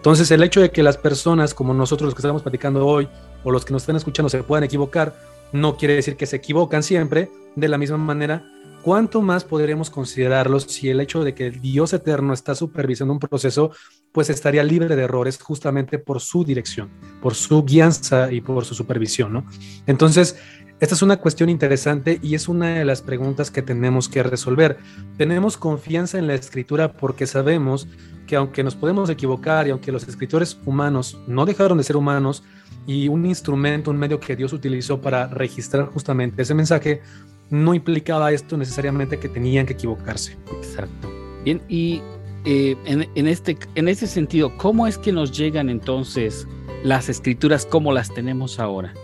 Entonces, 0.00 0.30
el 0.30 0.42
hecho 0.42 0.62
de 0.62 0.70
que 0.70 0.82
las 0.82 0.96
personas 0.96 1.52
como 1.52 1.74
nosotros, 1.74 2.06
los 2.06 2.14
que 2.14 2.22
estamos 2.22 2.40
platicando 2.40 2.86
hoy, 2.86 3.06
o 3.44 3.50
los 3.50 3.66
que 3.66 3.74
nos 3.74 3.82
están 3.82 3.96
escuchando, 3.96 4.30
se 4.30 4.42
puedan 4.42 4.64
equivocar, 4.64 5.14
no 5.52 5.76
quiere 5.76 5.94
decir 5.94 6.16
que 6.16 6.24
se 6.24 6.36
equivocan 6.36 6.82
siempre. 6.82 7.30
De 7.54 7.68
la 7.68 7.76
misma 7.76 7.98
manera, 7.98 8.50
¿cuánto 8.82 9.20
más 9.20 9.44
podremos 9.44 9.90
considerarlos 9.90 10.62
si 10.62 10.88
el 10.88 11.00
hecho 11.00 11.22
de 11.22 11.34
que 11.34 11.50
Dios 11.50 11.92
eterno 11.92 12.32
está 12.32 12.54
supervisando 12.54 13.12
un 13.12 13.20
proceso, 13.20 13.72
pues 14.10 14.30
estaría 14.30 14.64
libre 14.64 14.96
de 14.96 15.02
errores 15.02 15.38
justamente 15.38 15.98
por 15.98 16.20
su 16.20 16.44
dirección, 16.44 16.88
por 17.20 17.34
su 17.34 17.62
guianza 17.62 18.32
y 18.32 18.40
por 18.40 18.64
su 18.64 18.74
supervisión, 18.74 19.34
¿no? 19.34 19.44
Entonces, 19.86 20.38
esta 20.80 20.94
es 20.94 21.02
una 21.02 21.18
cuestión 21.18 21.50
interesante 21.50 22.18
y 22.22 22.34
es 22.34 22.48
una 22.48 22.70
de 22.70 22.84
las 22.86 23.02
preguntas 23.02 23.50
que 23.50 23.60
tenemos 23.60 24.08
que 24.08 24.22
resolver. 24.22 24.78
Tenemos 25.18 25.58
confianza 25.58 26.18
en 26.18 26.26
la 26.26 26.34
escritura 26.34 26.94
porque 26.94 27.26
sabemos 27.26 27.86
que 28.26 28.36
aunque 28.36 28.64
nos 28.64 28.76
podemos 28.76 29.10
equivocar 29.10 29.66
y 29.66 29.70
aunque 29.72 29.92
los 29.92 30.08
escritores 30.08 30.58
humanos 30.64 31.18
no 31.26 31.44
dejaron 31.44 31.76
de 31.76 31.84
ser 31.84 31.96
humanos 31.96 32.44
y 32.86 33.08
un 33.08 33.26
instrumento, 33.26 33.90
un 33.90 33.98
medio 33.98 34.20
que 34.20 34.36
Dios 34.36 34.54
utilizó 34.54 35.02
para 35.02 35.26
registrar 35.26 35.86
justamente 35.86 36.40
ese 36.40 36.54
mensaje, 36.54 37.02
no 37.50 37.74
implicaba 37.74 38.32
esto 38.32 38.56
necesariamente 38.56 39.18
que 39.18 39.28
tenían 39.28 39.66
que 39.66 39.74
equivocarse. 39.74 40.38
Exacto. 40.62 41.12
Bien, 41.44 41.60
y 41.68 42.00
eh, 42.46 42.74
en, 42.86 43.26
este, 43.26 43.58
en 43.74 43.88
ese 43.88 44.06
sentido, 44.06 44.56
¿cómo 44.56 44.86
es 44.86 44.96
que 44.96 45.12
nos 45.12 45.36
llegan 45.36 45.68
entonces 45.68 46.46
las 46.84 47.10
escrituras 47.10 47.66
como 47.66 47.92
las 47.92 48.14
tenemos 48.14 48.58
ahora? 48.58 48.94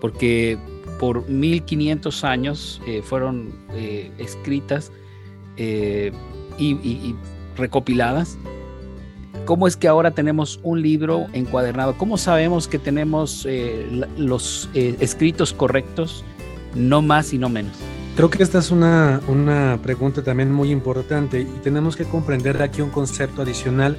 Porque 0.00 0.56
por 0.98 1.28
1500 1.28 2.24
años 2.24 2.80
eh, 2.86 3.02
fueron 3.02 3.52
eh, 3.72 4.10
escritas 4.18 4.92
y, 5.56 7.14
recopiladas. 7.56 8.38
¿Cómo 9.44 9.66
es 9.66 9.76
que 9.76 9.88
ahora 9.88 10.10
tenemos 10.10 10.60
un 10.62 10.82
libro 10.82 11.26
encuadernado? 11.32 11.96
¿Cómo 11.96 12.18
sabemos 12.18 12.68
que 12.68 12.78
tenemos 12.78 13.46
eh, 13.48 14.06
los 14.16 14.68
eh, 14.74 14.94
escritos 15.00 15.52
correctos, 15.52 16.24
no 16.74 17.00
más 17.02 17.32
y 17.32 17.38
no 17.38 17.48
menos? 17.48 17.72
Creo 18.14 18.28
que 18.30 18.42
esta 18.42 18.58
es 18.58 18.70
una, 18.70 19.20
una 19.26 19.78
pregunta 19.82 20.22
también 20.22 20.52
muy 20.52 20.70
importante 20.70 21.40
y 21.40 21.60
tenemos 21.62 21.96
que 21.96 22.04
comprender 22.04 22.60
aquí 22.60 22.82
un 22.82 22.90
concepto 22.90 23.42
adicional 23.42 23.96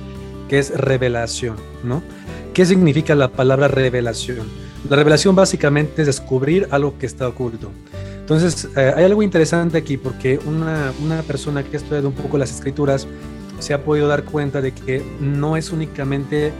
que 0.50 0.60
es 0.60 0.70
revelación, 0.78 1.56
¿no? 1.84 2.04
¿Qué 2.54 2.66
significa 2.66 3.16
la 3.16 3.30
palabra 3.30 3.68
revelación? 3.68 4.48
La 4.88 4.96
revelación 4.96 5.36
básicamente 5.36 6.02
es 6.02 6.08
descubrir 6.08 6.68
algo 6.72 6.98
que 6.98 7.06
está 7.06 7.28
oculto. 7.28 7.72
Entonces, 8.20 8.70
eh, 8.78 8.94
hay 8.96 9.06
algo 9.06 9.24
interesante 9.24 9.78
aquí 9.78 9.98
porque 9.98 10.40
una, 10.46 10.94
una 11.04 11.22
persona 11.24 11.64
que 11.64 11.78
ha 11.78 11.80
estudiado 11.80 12.08
un 12.08 12.14
poco 12.14 12.38
las 12.38 12.52
escrituras 12.52 13.08
se 13.60 13.74
ha 13.74 13.84
podido 13.84 14.08
dar 14.08 14.24
cuenta 14.24 14.62
de 14.62 14.72
que 14.72 15.04
no 15.20 15.58
es 15.58 15.72
únicamente 15.72 16.54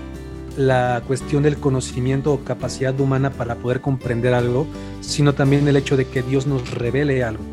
la 0.58 1.02
cuestión 1.08 1.44
del 1.44 1.58
conocimiento 1.58 2.34
o 2.34 2.44
capacidad 2.44 3.00
humana 3.00 3.30
para 3.30 3.56
poder 3.56 3.82
comprender 3.82 4.34
algo, 4.34 4.68
sino 5.00 5.34
también 5.34 5.68
el 5.68 5.78
hecho 5.78 5.96
de 5.96 6.06
que 6.06 6.22
Dios 6.22 6.48
nos 6.48 6.72
revele 6.72 7.24
algo. 7.24 7.44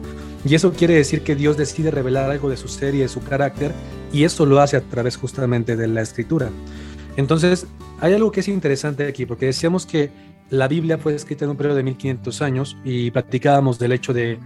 Y 0.45 0.55
eso 0.55 0.73
quiere 0.73 0.95
decir 0.95 1.23
que 1.23 1.37
Dios 1.37 1.57
decide 1.57 1.91
revelar 1.91 2.31
algo 2.31 2.51
de 2.51 2.57
su 2.57 2.69
ser 2.69 2.95
y 2.95 2.99
de 2.99 3.09
su 3.09 3.23
carácter, 3.23 3.73
y 4.13 4.25
eso 4.25 4.47
lo 4.47 4.61
hace 4.61 4.77
a 4.77 4.81
través 4.81 5.17
justamente 5.17 5.77
de 5.77 5.89
la 5.89 6.03
escritura. 6.03 6.51
Entonces, 7.17 7.67
hay 8.01 8.13
algo 8.15 8.31
que 8.31 8.41
es 8.41 8.49
interesante 8.49 9.07
aquí, 9.07 9.27
porque 9.27 9.47
decíamos 9.47 9.87
que 9.87 10.11
la 10.51 10.69
Biblia 10.69 10.99
fue 10.99 11.15
escrita 11.15 11.45
en 11.45 11.51
un 11.51 11.57
periodo 11.57 11.77
de 11.77 11.83
1500 11.83 12.43
años 12.43 12.77
y 12.85 13.11
platicábamos 13.11 13.79
del 13.79 13.93
hecho 13.93 14.13
de 14.13 14.39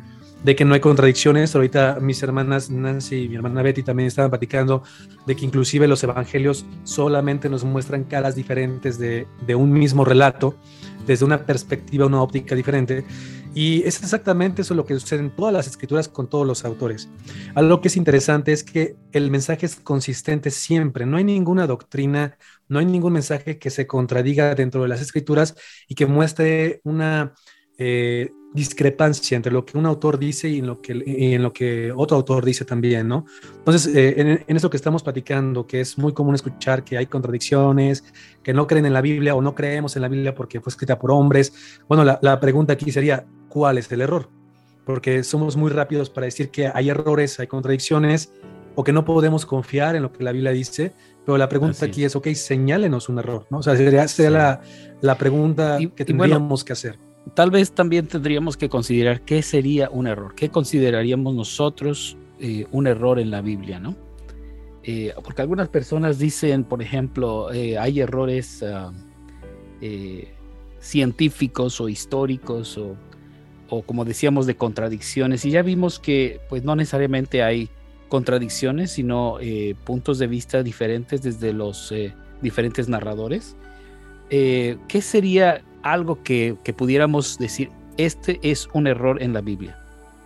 que 0.57 0.65
no 0.65 0.75
hay 0.75 0.81
contradicciones. 0.81 1.55
Ahorita 1.55 1.99
mis 2.01 2.23
hermanas 2.23 2.71
Nancy 2.71 3.25
y 3.25 3.29
mi 3.29 3.37
hermana 3.37 3.63
Betty 3.63 3.83
también 3.83 4.07
estaban 4.07 4.31
platicando 4.31 4.83
de 5.27 5.37
que 5.37 5.45
inclusive 5.45 5.87
los 5.87 6.03
evangelios 6.03 6.65
solamente 6.85 7.49
nos 7.49 7.65
muestran 7.65 8.05
caras 8.05 8.35
diferentes 8.35 8.99
de, 8.99 9.27
de 9.47 9.55
un 9.55 9.73
mismo 9.73 10.05
relato, 10.05 10.55
desde 11.07 11.25
una 11.25 11.45
perspectiva, 11.45 12.07
una 12.07 12.23
óptica 12.23 12.55
diferente. 12.55 13.05
Y 13.55 13.83
es 13.83 14.01
exactamente 14.03 14.63
eso 14.63 14.75
lo 14.75 14.85
que 14.85 14.95
sucede 14.95 15.21
en 15.21 15.35
todas 15.35 15.53
las 15.53 15.67
escrituras 15.67 16.09
con 16.09 16.29
todos 16.29 16.47
los 16.47 16.65
autores. 16.65 17.09
Algo 17.55 17.81
que 17.81 17.89
es 17.89 17.97
interesante 17.97 18.53
es 18.53 18.63
que 18.63 18.97
el 19.13 19.31
mensaje 19.31 19.67
es 19.67 19.77
consistente 19.77 20.51
siempre. 20.51 21.05
No 21.05 21.17
hay 21.17 21.25
ninguna 21.25 21.67
doctrina, 21.67 22.39
no 22.69 22.79
hay 22.79 22.87
ningún 22.87 23.15
mensaje 23.15 23.59
que 23.59 23.71
se 23.71 23.87
contradiga 23.87 24.55
dentro 24.55 24.83
de 24.83 24.89
las 24.89 25.01
escrituras 25.01 25.57
y 25.89 25.97
que 25.97 26.07
muestre 26.07 26.81
una 26.85 27.35
eh, 27.77 28.31
discrepancia 28.53 29.37
entre 29.37 29.53
lo 29.53 29.65
que 29.65 29.79
un 29.79 29.87
autor 29.87 30.19
dice 30.19 30.49
y 30.49 30.59
en 30.59 30.67
lo 30.67 30.81
que, 30.81 31.03
en 31.07 31.43
lo 31.43 31.53
que 31.53 31.93
otro 31.95 32.17
autor 32.17 32.45
dice 32.45 32.65
también, 32.65 33.07
¿no? 33.07 33.25
Entonces, 33.59 33.95
eh, 33.95 34.15
en, 34.21 34.29
en, 34.47 34.57
esto 34.57 34.69
que 34.69 34.77
estamos 34.77 35.03
platicando, 35.03 35.67
que 35.67 35.81
es 35.81 35.97
muy 35.99 36.13
común 36.13 36.35
escuchar 36.35 36.83
que 36.83 36.99
hay 36.99 37.07
contradicciones, 37.07 38.05
que 38.43 38.53
no 38.53 38.67
creen 38.67 38.87
en 38.87 38.93
la 38.93 39.01
Biblia 39.01 39.35
o 39.35 39.43
no 39.43 39.55
creemos 39.55 39.95
en 39.97 40.03
la 40.03 40.09
Biblia 40.09 40.35
porque 40.35 40.61
fue 40.61 40.71
escrita 40.71 40.99
por 40.99 41.13
hombres, 41.13 41.81
bueno, 41.89 42.05
la, 42.05 42.19
la 42.23 42.41
pregunta 42.41 42.73
aquí 42.73 42.91
sería, 42.91 43.25
¿cuál 43.49 43.79
es 43.79 43.91
el 43.93 44.01
error? 44.01 44.29
Porque 44.85 45.23
somos 45.23 45.57
muy 45.57 45.71
rápidos 45.71 46.11
para 46.11 46.25
decir 46.25 46.51
que 46.51 46.71
hay 46.73 46.91
errores, 46.91 47.39
hay 47.39 47.47
contradicciones 47.47 48.33
o 48.75 48.83
que 48.83 48.93
no 48.93 49.05
podemos 49.05 49.47
confiar 49.47 49.95
en 49.95 50.03
lo 50.03 50.13
que 50.13 50.25
la 50.25 50.33
Biblia 50.33 50.51
dice, 50.51 50.93
pero 51.25 51.39
la 51.39 51.49
pregunta 51.49 51.87
aquí 51.87 52.05
es, 52.05 52.17
ok, 52.17 52.29
señálenos 52.29 53.09
un 53.09 53.19
error, 53.19 53.47
¿no? 53.51 53.59
O 53.59 53.63
sea, 53.63 53.77
sería, 53.77 54.09
sería 54.09 54.31
la, 54.31 54.61
la, 55.01 55.17
pregunta 55.17 55.77
y, 55.81 55.89
que 55.89 56.05
tendríamos 56.05 56.49
bueno, 56.49 56.65
que 56.65 56.73
hacer 56.73 57.10
tal 57.35 57.51
vez 57.51 57.73
también 57.73 58.07
tendríamos 58.07 58.57
que 58.57 58.69
considerar 58.69 59.23
qué 59.23 59.43
sería 59.43 59.91
un 59.91 60.07
error, 60.07 60.35
qué 60.35 60.49
consideraríamos 60.49 61.35
nosotros 61.35 62.17
eh, 62.39 62.67
un 62.71 62.87
error 62.87 63.19
en 63.19 63.31
la 63.31 63.43
Biblia, 63.43 63.79
¿no? 63.79 63.97
Eh, 64.83 65.13
porque 65.23 65.43
algunas 65.43 65.69
personas 65.69 66.19
dicen, 66.19 66.65
por 66.65 66.81
ejemplo, 66.81 67.53
eh, 67.53 67.77
hay 67.77 68.01
errores 68.01 68.63
uh, 68.63 68.91
científicos 70.79 71.81
o 71.83 71.91
históricos 71.91 72.79
o, 72.79 72.97
o, 73.69 73.83
como 73.83 74.07
decíamos, 74.07 74.47
de 74.47 74.57
contradicciones. 74.57 75.45
Y 75.45 75.51
ya 75.51 75.61
vimos 75.61 75.99
que 75.99 76.41
pues 76.49 76.65
no 76.65 76.77
necesariamente 76.77 77.43
hay 77.43 77.69
contradicciones, 78.09 78.91
sino 78.93 79.37
puntos 79.85 80.19
de 80.19 80.27
vista 80.27 80.63
diferentes 80.63 81.23
desde 81.23 81.53
los 81.53 81.95
diferentes 82.43 82.89
narradores. 82.89 83.57
¿Qué 84.29 85.01
sería 85.01 85.63
algo 85.83 86.23
que, 86.23 86.57
que, 86.65 86.73
pudiéramos 86.73 87.39
decir, 87.39 87.71
este 87.97 88.39
es 88.43 88.69
un 88.73 88.87
error 88.87 89.23
en 89.23 89.33
la 89.33 89.41
Biblia? 89.41 89.79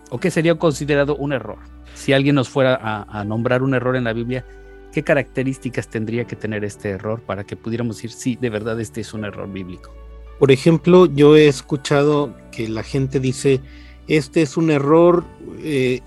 ¿O 0.09 0.19
qué 0.19 0.31
sería 0.31 0.55
considerado 0.55 1.15
un 1.15 1.33
error? 1.33 1.57
Si 1.93 2.13
alguien 2.13 2.35
nos 2.35 2.49
fuera 2.49 2.79
a, 2.81 3.23
nombrar 3.23 3.63
un 3.63 3.73
error 3.73 3.95
en 3.95 4.03
la 4.03 4.13
Biblia, 4.13 4.45
¿qué 4.91 5.03
características 5.03 5.87
tendría 5.87 6.25
que 6.25 6.35
tener 6.35 6.63
este 6.63 6.89
error 6.89 7.21
para 7.21 7.43
que 7.43 7.55
pudiéramos 7.55 7.97
decir, 7.97 8.11
sí, 8.11 8.37
de 8.39 8.49
verdad 8.49 8.79
este 8.79 9.01
es 9.01 9.13
un 9.13 9.25
error 9.25 9.51
bíblico? 9.51 9.93
Por 10.39 10.51
ejemplo, 10.51 11.05
yo 11.05 11.35
he 11.37 11.47
escuchado 11.47 12.35
que 12.51 12.67
la 12.67 12.83
gente 12.83 13.19
dice, 13.21 13.61
este 14.07 14.41
es 14.41 14.57
un 14.57 14.69
error 14.69 15.23
eh, 15.59 16.01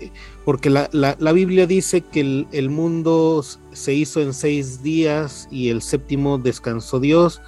porque 0.45 0.69
la, 0.69 0.89
la, 0.93 1.15
la, 1.19 1.31
Biblia 1.31 1.65
dice 1.67 2.01
que 2.01 2.21
el, 2.21 2.47
el 2.51 2.69
mundo 2.69 3.43
se 3.71 3.93
hizo 3.93 4.21
en 4.21 4.33
seis 4.33 4.83
días 4.83 5.47
y 5.51 5.69
el 5.69 5.81
séptimo 5.81 6.37
descansó 6.37 6.99
Dios 6.99 7.41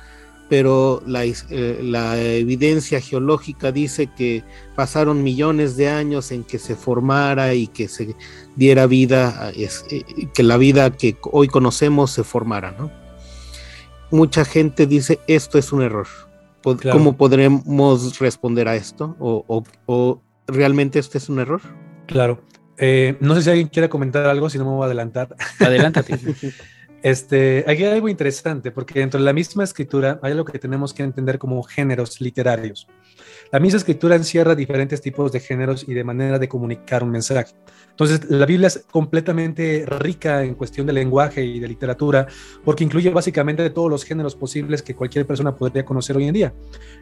pero 0.51 1.01
la, 1.07 1.23
eh, 1.23 1.79
la, 1.81 2.19
evidencia 2.19 2.99
geológica 2.99 3.71
dice 3.71 4.07
que 4.07 4.43
pasaron 4.75 5.23
millones 5.23 5.77
de 5.77 5.87
años 5.87 6.29
en 6.33 6.43
que 6.43 6.59
se 6.59 6.75
formara 6.75 7.53
y 7.53 7.67
que 7.67 7.87
se 7.87 8.17
diera 8.57 8.85
vida, 8.85 9.49
es, 9.55 9.85
eh, 9.89 10.03
que 10.33 10.43
la 10.43 10.57
vida 10.57 10.91
que 10.91 11.15
hoy 11.31 11.47
conocemos 11.47 12.11
se 12.11 12.25
formara, 12.25 12.75
¿no? 12.77 12.91
Mucha 14.11 14.43
gente 14.43 14.87
dice 14.87 15.21
esto 15.25 15.57
es 15.57 15.71
un 15.71 15.83
error. 15.83 16.07
¿Cómo 16.63 16.77
claro. 16.77 17.13
podremos 17.13 18.19
responder 18.19 18.67
a 18.67 18.75
esto? 18.75 19.15
¿O, 19.19 19.45
o, 19.47 19.63
o 19.85 20.21
realmente 20.47 20.99
este 20.99 21.17
es 21.17 21.29
un 21.29 21.39
error? 21.39 21.61
Claro. 22.07 22.41
Eh, 22.77 23.15
no 23.21 23.35
sé 23.35 23.43
si 23.43 23.49
alguien 23.51 23.69
quiere 23.69 23.87
comentar 23.87 24.25
algo, 24.25 24.49
si 24.49 24.57
no 24.57 24.65
me 24.65 24.71
voy 24.71 24.83
a 24.83 24.85
adelantar. 24.87 25.33
Adelántate. 25.61 26.19
Este, 27.03 27.63
hay 27.67 27.83
algo 27.83 28.09
interesante, 28.09 28.71
porque 28.71 28.99
dentro 28.99 29.19
de 29.19 29.25
la 29.25 29.33
misma 29.33 29.63
escritura 29.63 30.19
hay 30.21 30.33
algo 30.33 30.45
que 30.45 30.59
tenemos 30.59 30.93
que 30.93 31.03
entender 31.03 31.39
como 31.39 31.63
géneros 31.63 32.21
literarios. 32.21 32.87
La 33.51 33.59
misma 33.59 33.77
escritura 33.77 34.15
encierra 34.15 34.55
diferentes 34.55 35.01
tipos 35.01 35.31
de 35.31 35.39
géneros 35.39 35.85
y 35.87 35.93
de 35.93 36.03
manera 36.03 36.37
de 36.37 36.47
comunicar 36.47 37.03
un 37.03 37.09
mensaje. 37.09 37.53
Entonces, 37.89 38.29
la 38.29 38.45
Biblia 38.45 38.67
es 38.67 38.85
completamente 38.89 39.85
rica 39.87 40.43
en 40.43 40.55
cuestión 40.55 40.87
de 40.87 40.93
lenguaje 40.93 41.43
y 41.43 41.59
de 41.59 41.67
literatura, 41.67 42.27
porque 42.63 42.83
incluye 42.83 43.09
básicamente 43.09 43.69
todos 43.71 43.89
los 43.89 44.03
géneros 44.03 44.35
posibles 44.35 44.81
que 44.81 44.95
cualquier 44.95 45.25
persona 45.25 45.55
podría 45.55 45.83
conocer 45.83 46.15
hoy 46.17 46.27
en 46.27 46.33
día. 46.33 46.53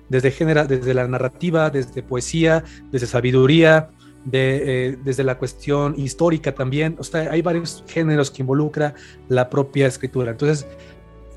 Desde, 0.08 0.32
género, 0.32 0.66
desde 0.66 0.94
la 0.94 1.08
narrativa, 1.08 1.70
desde 1.70 2.04
poesía, 2.04 2.64
desde 2.92 3.06
sabiduría, 3.06 3.90
de, 4.26 4.88
eh, 4.88 4.98
desde 5.04 5.24
la 5.24 5.38
cuestión 5.38 5.96
histórica 5.98 6.54
también. 6.54 6.96
O 7.00 7.04
sea, 7.04 7.32
hay 7.32 7.42
varios 7.42 7.84
géneros 7.88 8.32
que 8.32 8.42
involucra 8.42 8.94
la 9.28 9.50
propia 9.50 9.88
escritura. 9.88 10.32
Entonces, 10.32 10.68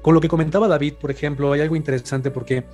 con 0.02 0.14
lo 0.14 0.20
que 0.20 0.28
comentaba 0.28 0.68
David, 0.68 0.94
por 0.94 1.10
ejemplo, 1.10 1.52
hay 1.52 1.60
algo 1.60 1.76
interesante 1.76 2.30
porque 2.30 2.64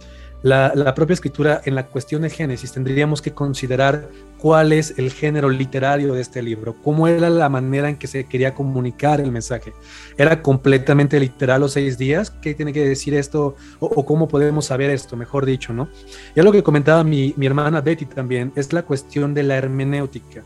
la, 0.43 0.95
propia 0.95 1.15
escritura 1.15 1.61
en 1.65 1.75
la 1.75 1.87
cuestión 1.87 2.23
de 2.23 2.31
Génesis 2.31 2.73
tendríamos 2.73 3.21
que 3.21 3.33
considerar 3.33 4.09
cuál 4.39 4.73
es 4.73 4.95
el 4.97 5.11
género 5.11 5.49
literario 5.49 6.15
de 6.15 6.21
este 6.21 6.43
libro, 6.43 6.77
cómo 6.85 7.09
era 7.09 7.29
la 7.29 7.49
manera 7.49 7.89
en 7.89 7.97
que 7.97 8.07
se 8.07 8.25
quería 8.25 8.55
comunicar 8.55 9.21
el 9.21 9.33
mensaje. 9.33 9.73
¿Era 10.17 10.41
completamente 10.41 11.19
literal 11.19 11.61
los 11.61 11.73
seis 11.73 11.99
días? 11.99 12.31
¿Qué 12.31 12.55
tiene 12.55 12.73
que 12.73 12.87
decir 12.87 13.15
esto? 13.15 13.57
O, 13.81 14.05
cómo 14.07 14.29
podemos 14.29 14.67
saber 14.67 14.91
esto, 14.91 15.17
mejor 15.17 15.45
dicho, 15.45 15.73
¿no? 15.73 15.89
Y 16.37 16.41
algo 16.41 16.53
que 16.53 16.63
comentaba 16.63 17.03
mi, 17.03 17.35
mi 17.37 17.47
hermana 17.47 17.81
Betty 17.81 18.07
también 18.07 18.53
es 18.55 18.73
la 18.73 18.83
cuestión 18.83 19.35
de 19.35 19.43
la 19.43 19.57
hermenéutica. 19.57 20.45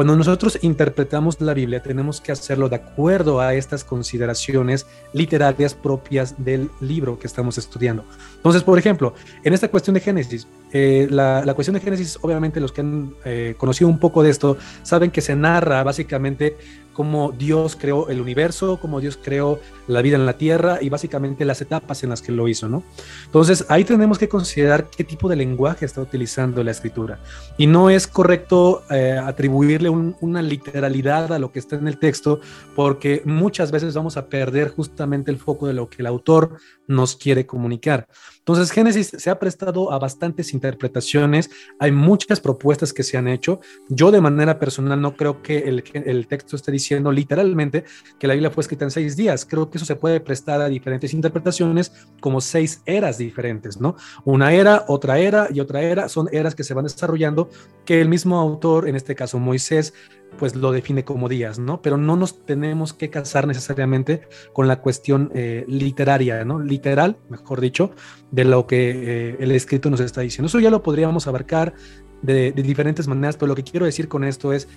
Cuando 0.00 0.16
nosotros 0.16 0.58
interpretamos 0.62 1.38
la 1.42 1.52
Biblia, 1.52 1.82
tenemos 1.82 2.22
que 2.22 2.32
hacerlo 2.32 2.70
de 2.70 2.76
acuerdo 2.76 3.38
a 3.38 3.52
estas 3.52 3.84
consideraciones 3.84 4.86
literarias 5.12 5.74
propias 5.74 6.42
del 6.42 6.70
libro 6.80 7.18
que 7.18 7.26
estamos 7.26 7.58
estudiando. 7.58 8.06
Entonces, 8.36 8.62
por 8.62 8.78
ejemplo, 8.78 9.12
en 9.44 9.52
esta 9.52 9.68
cuestión 9.68 9.92
de 9.92 10.00
Génesis, 10.00 10.48
eh, 10.72 11.08
la, 11.10 11.52
cuestión 11.54 11.74
de 11.74 11.80
Génesis, 11.80 12.18
obviamente 12.22 12.60
los 12.60 12.72
que 12.72 12.80
han 12.80 13.14
eh, 13.24 13.54
conocido 13.58 13.88
un 13.88 13.98
poco 13.98 14.22
de 14.22 14.30
esto, 14.30 14.56
saben 14.82 15.10
que 15.10 15.20
se 15.20 15.36
narra 15.36 15.82
básicamente 15.82 16.56
cómo 16.92 17.32
Dios 17.32 17.76
creó 17.80 18.08
el 18.10 18.20
universo, 18.20 18.78
cómo 18.80 19.00
Dios 19.00 19.18
creó 19.22 19.58
la 19.86 20.02
vida 20.02 20.16
en 20.16 20.26
la 20.26 20.34
tierra 20.34 20.78
y 20.82 20.90
básicamente 20.90 21.44
las 21.44 21.60
etapas 21.62 22.02
en 22.04 22.10
las 22.10 22.20
que 22.20 22.32
lo 22.32 22.46
hizo, 22.48 22.68
¿no? 22.68 22.82
Entonces 23.24 23.64
ahí 23.68 23.84
tenemos 23.84 24.18
que 24.18 24.28
considerar 24.28 24.90
qué 24.90 25.04
tipo 25.04 25.28
de 25.28 25.36
lenguaje 25.36 25.86
está 25.86 26.00
utilizando 26.00 26.62
la 26.62 26.72
escritura. 26.72 27.18
Y 27.56 27.66
no 27.66 27.90
es 27.90 28.06
correcto 28.06 28.82
eh, 28.90 29.18
atribuirle 29.18 29.88
un, 29.88 30.16
una 30.20 30.42
literalidad 30.42 31.32
a 31.32 31.38
lo 31.38 31.52
que 31.52 31.58
está 31.58 31.76
en 31.76 31.88
el 31.88 31.98
texto, 31.98 32.40
porque 32.76 33.22
muchas 33.24 33.70
veces 33.70 33.94
vamos 33.94 34.16
a 34.16 34.26
perder 34.28 34.68
justamente 34.68 35.30
el 35.30 35.38
foco 35.38 35.66
de 35.66 35.74
lo 35.74 35.88
que 35.88 36.02
el 36.02 36.06
autor 36.06 36.58
nos 36.86 37.16
quiere 37.16 37.46
comunicar. 37.46 38.08
Entonces 38.40 38.72
Génesis 38.72 39.12
se 39.16 39.30
ha 39.30 39.38
prestado 39.38 39.92
a 39.92 39.98
bastantes 39.98 40.54
interpretaciones, 40.54 41.50
hay 41.78 41.92
muchas 41.92 42.40
propuestas 42.40 42.92
que 42.92 43.02
se 43.02 43.16
han 43.16 43.28
hecho. 43.28 43.60
Yo 43.88 44.10
de 44.10 44.20
manera 44.20 44.58
personal 44.58 45.00
no 45.00 45.14
creo 45.14 45.42
que 45.42 45.58
el, 45.58 46.26
texto 46.26 46.56
esté 46.56 46.72
diciendo 46.72 47.12
literalmente 47.12 47.84
que 48.18 48.26
la 48.26 48.34
Biblia 48.34 48.50
fue 48.50 48.62
escrita 48.62 48.84
en 48.84 48.90
seis 48.90 49.14
días. 49.14 49.44
Creo 49.44 49.70
que 49.70 49.78
eso 49.78 49.84
se 49.84 49.96
puede 49.96 50.20
prestar 50.20 50.60
a 50.62 50.68
diferentes 50.68 51.12
interpretaciones 51.12 51.92
como 52.20 52.40
seis 52.40 52.82
eras 52.86 53.18
diferentes, 53.18 53.80
¿no? 53.80 53.96
Una 54.24 54.52
era, 54.52 54.84
otra 54.88 55.18
era 55.18 55.48
y 55.52 55.60
otra 55.60 55.82
era, 55.82 56.08
son 56.08 56.28
eras 56.32 56.54
que 56.54 56.64
se 56.64 56.74
van 56.74 56.84
desarrollando 56.84 57.50
que 57.84 58.00
el 58.00 58.08
mismo 58.08 58.38
autor, 58.38 58.88
en 58.88 58.96
este 58.96 59.14
caso 59.14 59.38
Moisés, 59.38 59.92
pues 60.38 60.56
lo 60.56 60.72
define 60.72 61.04
como 61.04 61.28
días, 61.28 61.58
¿no? 61.58 61.82
Pero 61.82 61.96
no 61.96 62.16
nos 62.16 62.44
tenemos 62.44 62.92
que 62.92 63.10
casar 63.10 63.46
necesariamente 63.46 64.22
con 64.52 64.68
la 64.68 64.80
cuestión 64.80 65.30
eh, 65.34 65.64
literaria, 65.68 66.44
¿no? 66.44 66.60
Literal, 66.60 67.16
mejor 67.28 67.60
dicho, 67.60 67.92
de 68.30 68.44
lo 68.44 68.66
que 68.66 68.90
eh, 68.90 69.36
el 69.40 69.52
escrito 69.52 69.90
nos 69.90 70.00
está 70.00 70.22
diciendo. 70.22 70.46
Eso 70.46 70.60
ya 70.60 70.70
lo 70.70 70.82
podríamos 70.82 71.26
abarcar 71.26 71.74
de, 72.22 72.52
diferentes 72.52 73.06
maneras, 73.06 73.36
pero 73.36 73.48
lo 73.48 73.54
que 73.54 73.64
quiero 73.64 73.86
decir 73.86 74.08
con 74.08 74.24
esto 74.24 74.52
es, 74.52 74.68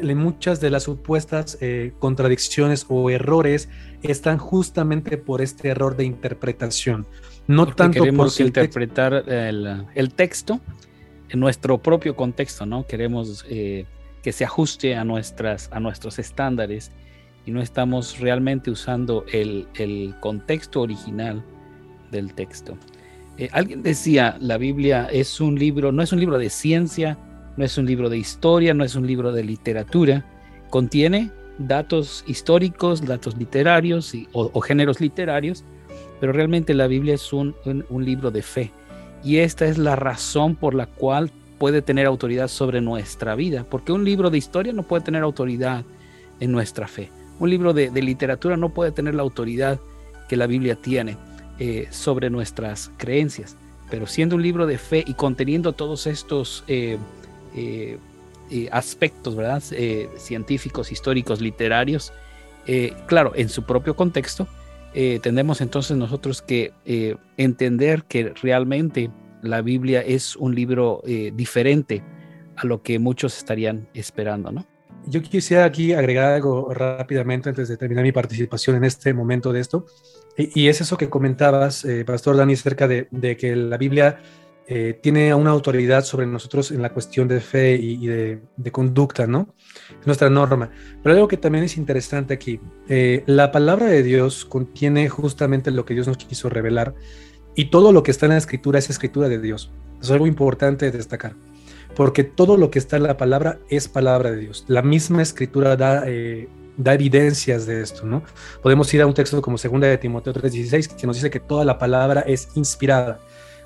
muchas 0.00 0.60
de 0.60 0.70
las 0.70 0.84
supuestas 0.84 1.58
eh, 1.60 1.92
contradicciones 1.98 2.86
o 2.88 3.10
errores 3.10 3.68
están 4.02 4.38
justamente 4.38 5.16
por 5.16 5.42
este 5.42 5.68
error 5.68 5.96
de 5.96 6.04
interpretación. 6.04 7.04
No 7.48 7.66
tanto 7.66 8.00
queremos 8.00 8.38
interpretar 8.38 9.24
el, 9.28 10.14
texto 10.14 10.60
en 11.28 11.40
nuestro 11.40 11.78
propio 11.78 12.14
contexto, 12.14 12.64
¿no? 12.64 12.86
Queremos 12.86 13.44
que 14.28 14.32
se 14.32 14.44
ajuste 14.44 14.94
a, 14.94 15.04
nuestras, 15.04 15.70
a 15.72 15.80
nuestros 15.80 16.18
estándares 16.18 16.92
y 17.46 17.50
no 17.50 17.62
estamos 17.62 18.18
realmente 18.18 18.70
usando 18.70 19.24
el, 19.32 20.14
contexto 20.20 20.82
original 20.82 21.42
del 22.10 22.34
texto. 22.34 22.76
Eh, 23.38 23.48
alguien 23.52 23.82
decía, 23.82 24.36
la 24.38 24.58
Biblia 24.58 25.08
es 25.10 25.40
un 25.40 25.58
libro, 25.58 25.92
no 25.92 26.02
es 26.02 26.12
un 26.12 26.20
libro 26.20 26.36
de 26.36 26.50
ciencia, 26.50 27.16
no 27.56 27.64
es 27.64 27.78
un 27.78 27.86
libro 27.86 28.10
de 28.10 28.18
historia, 28.18 28.74
no 28.74 28.84
es 28.84 28.96
un 28.96 29.06
libro 29.06 29.32
de 29.32 29.44
literatura, 29.44 30.26
contiene 30.68 31.30
datos 31.56 32.22
históricos, 32.26 33.06
datos 33.06 33.34
literarios 33.34 34.12
o, 34.34 34.60
géneros 34.60 35.00
literarios, 35.00 35.64
pero 36.20 36.34
realmente 36.34 36.74
la 36.74 36.86
Biblia 36.86 37.14
es 37.14 37.32
un, 37.32 37.56
un 37.64 38.04
libro 38.04 38.30
de 38.30 38.42
fe. 38.42 38.72
Y 39.24 39.38
esta 39.38 39.64
es 39.64 39.78
la 39.78 39.96
razón 39.96 40.54
por 40.54 40.74
la 40.74 40.84
cual 40.84 41.30
puede 41.58 41.82
tener 41.82 42.06
autoridad 42.06 42.48
sobre 42.48 42.80
nuestra 42.80 43.34
vida, 43.34 43.64
porque 43.68 43.92
un 43.92 44.04
libro 44.04 44.30
de 44.30 44.38
historia 44.38 44.72
no 44.72 44.84
puede 44.84 45.02
tener 45.02 45.22
autoridad 45.22 45.84
en 46.40 46.52
nuestra 46.52 46.86
fe. 46.86 47.10
Un 47.40 47.50
libro 47.50 47.72
de, 47.72 47.90
literatura 47.90 48.56
no 48.56 48.70
puede 48.70 48.92
tener 48.92 49.14
la 49.14 49.22
autoridad 49.22 49.80
que 50.28 50.36
la 50.36 50.46
Biblia 50.46 50.76
tiene 50.76 51.16
eh, 51.58 51.88
sobre 51.90 52.30
nuestras 52.30 52.90
creencias, 52.96 53.56
pero 53.90 54.06
siendo 54.06 54.36
un 54.36 54.42
libro 54.42 54.66
de 54.66 54.78
fe 54.78 55.04
y 55.06 55.14
conteniendo 55.14 55.72
todos 55.72 56.06
estos 56.06 56.64
eh, 56.68 56.98
eh, 57.54 57.98
aspectos, 58.72 59.36
¿verdad? 59.36 59.62
científicos, 60.16 60.90
históricos, 60.90 61.40
literarios, 61.40 62.12
claro, 63.06 63.32
en 63.34 63.48
su 63.48 63.62
propio 63.62 63.96
contexto, 63.96 64.46
tenemos 65.22 65.60
entonces 65.60 65.96
nosotros 65.96 66.42
que 66.42 66.72
entender 67.36 68.04
que 68.04 68.32
realmente 68.42 69.10
la 69.42 69.62
Biblia 69.62 70.00
es 70.00 70.36
un 70.36 70.54
libro 70.54 71.02
eh, 71.06 71.32
diferente 71.34 72.02
a 72.56 72.66
lo 72.66 72.82
que 72.82 72.98
muchos 72.98 73.36
estarían 73.36 73.88
esperando, 73.94 74.50
¿no? 74.50 74.66
Yo 75.06 75.22
quisiera 75.22 75.64
aquí 75.64 75.92
agregar 75.92 76.34
algo 76.34 76.74
rápidamente 76.74 77.48
antes 77.48 77.68
de 77.68 77.76
terminar 77.76 78.04
mi 78.04 78.12
participación 78.12 78.76
en 78.76 78.84
este 78.84 79.14
momento 79.14 79.52
de 79.52 79.60
esto, 79.60 79.86
y, 80.36 80.68
es 80.68 80.80
eso 80.80 80.96
que 80.96 81.08
comentabas, 81.08 81.84
eh, 81.84 82.04
Pastor 82.04 82.36
Dani, 82.36 82.52
acerca 82.52 82.86
de, 82.86 83.08
que 83.36 83.56
la 83.56 83.76
Biblia 83.76 84.20
eh, 84.68 84.98
tiene 85.02 85.34
una 85.34 85.50
autoridad 85.50 86.04
sobre 86.04 86.26
nosotros 86.26 86.70
en 86.70 86.82
la 86.82 86.92
cuestión 86.92 87.26
de 87.26 87.40
fe 87.40 87.74
y, 87.74 88.06
de, 88.06 88.40
conducta, 88.70 89.26
¿no? 89.26 89.54
Nuestra 90.04 90.30
norma. 90.30 90.70
Pero 91.02 91.14
algo 91.14 91.26
que 91.26 91.38
también 91.38 91.64
es 91.64 91.76
interesante 91.76 92.34
aquí, 92.34 92.60
la 93.26 93.50
palabra 93.50 93.86
de 93.86 94.02
Dios 94.02 94.44
contiene 94.44 95.08
justamente 95.08 95.70
lo 95.70 95.84
que 95.84 95.94
Dios 95.94 96.06
nos 96.06 96.18
quiso 96.18 96.48
revelar 96.48 96.94
y 97.58 97.64
todo 97.64 97.90
lo 97.90 98.04
que 98.04 98.12
está 98.12 98.26
en 98.26 98.32
la 98.32 98.38
escritura 98.38 98.78
es 98.78 98.88
escritura 98.88 99.28
de 99.28 99.40
Dios. 99.40 99.72
Es 100.00 100.12
algo 100.12 100.28
importante 100.28 100.92
destacar, 100.92 101.34
porque 101.96 102.22
todo 102.22 102.56
lo 102.56 102.70
que 102.70 102.78
está 102.78 102.98
en 102.98 103.02
la 103.02 103.16
palabra 103.16 103.58
es 103.68 103.88
palabra 103.88 104.30
de 104.30 104.36
Dios. 104.36 104.64
La 104.68 104.80
misma 104.80 105.22
escritura 105.22 105.76
da, 105.76 106.04
eh, 106.06 106.48
da 106.76 106.94
evidencias 106.94 107.66
de 107.66 107.82
esto, 107.82 108.06
¿no? 108.06 108.22
Podemos 108.62 108.94
ir 108.94 109.02
a 109.02 109.08
un 109.08 109.12
texto 109.12 109.42
como 109.42 109.56
2 109.56 109.80
de 109.80 109.98
Timoteo 109.98 110.32
3:16 110.34 110.86
que 110.86 111.04
nos 111.08 111.16
dice 111.16 111.30
que 111.30 111.40
toda 111.40 111.64
la 111.64 111.78
palabra 111.78 112.20
es 112.20 112.48
inspirada, 112.54 113.18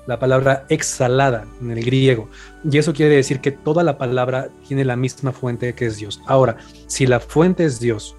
la 0.07 0.17
palabra 0.17 0.65
exhalada 0.69 1.45
en 1.61 1.69
el 1.69 1.85
griego. 1.85 2.29
Y 2.63 2.79
eso 2.79 2.93
quiere 2.93 3.15
decir 3.15 3.41
que 3.41 3.51
toda 3.51 3.83
la 3.83 3.99
palabra 3.99 4.49
tiene 4.67 4.85
la 4.85 4.95
misma 4.95 5.33
fuente 5.33 5.75
que 5.75 5.85
es 5.85 5.97
Dios. 5.97 6.19
Ahora, 6.25 6.57
si 6.87 7.05
la 7.05 7.19
fuente 7.19 7.63
es 7.63 7.79
Dios, 7.79 8.15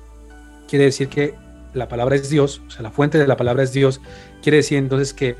quiere 0.68 0.84
decir 0.84 1.08
que 1.08 1.34
la 1.72 1.88
palabra 1.88 2.14
es 2.14 2.30
Dios, 2.30 2.62
o 2.68 2.70
sea, 2.70 2.82
la 2.82 2.92
fuente 2.92 3.18
de 3.18 3.26
la 3.26 3.36
palabra 3.36 3.64
es 3.64 3.72
Dios, 3.72 4.00
quiere 4.40 4.58
decir 4.58 4.78
entonces 4.78 5.12
que 5.12 5.34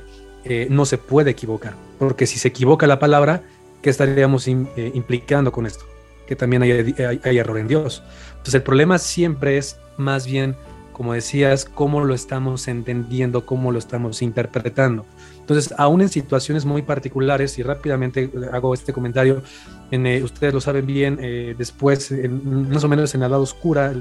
eh, 0.47 0.67
no 0.71 0.85
se 0.85 0.99
puede 0.99 1.31
equivocar, 1.31 1.75
porque 1.99 2.27
si 2.27 2.39
se 2.39 2.49
equivoca 2.49 2.87
la 2.87 2.99
palabra, 2.99 3.43
¿qué 3.81 3.89
estaríamos 3.89 4.47
eh, 4.47 4.91
implicando 4.93 5.53
con 5.53 5.65
esto? 5.65 5.87
Que 6.27 6.37
también 6.37 6.63
hay, 6.63 6.95
hay, 7.23 7.39
error 7.39 7.59
en 7.59 7.67
Dios. 7.67 8.03
Entonces 8.33 8.55
el 8.57 8.63
problema 8.63 8.99
siempre 8.99 9.57
es 9.57 9.79
más 9.97 10.27
bien, 10.27 10.55
como 10.93 11.15
decías, 11.15 11.65
cómo 11.65 12.05
lo 12.05 12.15
estamos 12.15 12.69
entendiendo, 12.69 13.47
cómo 13.47 13.73
lo 13.73 13.79
estamos 13.79 14.21
interpretando. 14.21 15.07
Entonces, 15.41 15.75
aún 15.77 16.01
en 16.01 16.09
situaciones 16.09 16.65
muy 16.65 16.83
particulares, 16.83 17.59
y 17.59 17.63
rápidamente 17.63 18.31
hago 18.53 18.75
este 18.75 18.93
comentario, 18.93 19.43
en, 19.91 20.07
eh, 20.07 20.23
ustedes 20.23 20.53
lo 20.53 20.61
saben 20.61 20.87
bien, 20.87 21.17
después, 21.57 22.13
más 22.45 22.85
o 22.85 22.89
menos 22.89 23.15
en 23.15 23.21
la 23.21 23.27
edad 23.27 23.41
oscura, 23.41 23.95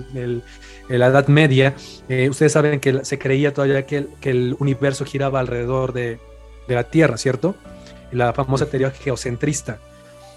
la 0.89 1.07
Edad 1.07 1.27
Media, 1.27 1.73
ustedes 2.29 2.51
saben 2.51 2.79
que 2.79 3.03
se 3.05 3.17
creía 3.17 3.53
todavía 3.53 3.85
que 3.85 4.07
el 4.23 4.55
universo 4.59 5.03
giraba 5.03 5.39
alrededor 5.39 5.93
de, 5.93 6.19
de 6.67 6.75
la 6.75 6.83
Tierra, 6.85 7.17
¿cierto? 7.17 7.55
La 8.11 8.33
famosa 8.33 8.67
teoría 8.67 8.91
geocentrista. 8.91 9.79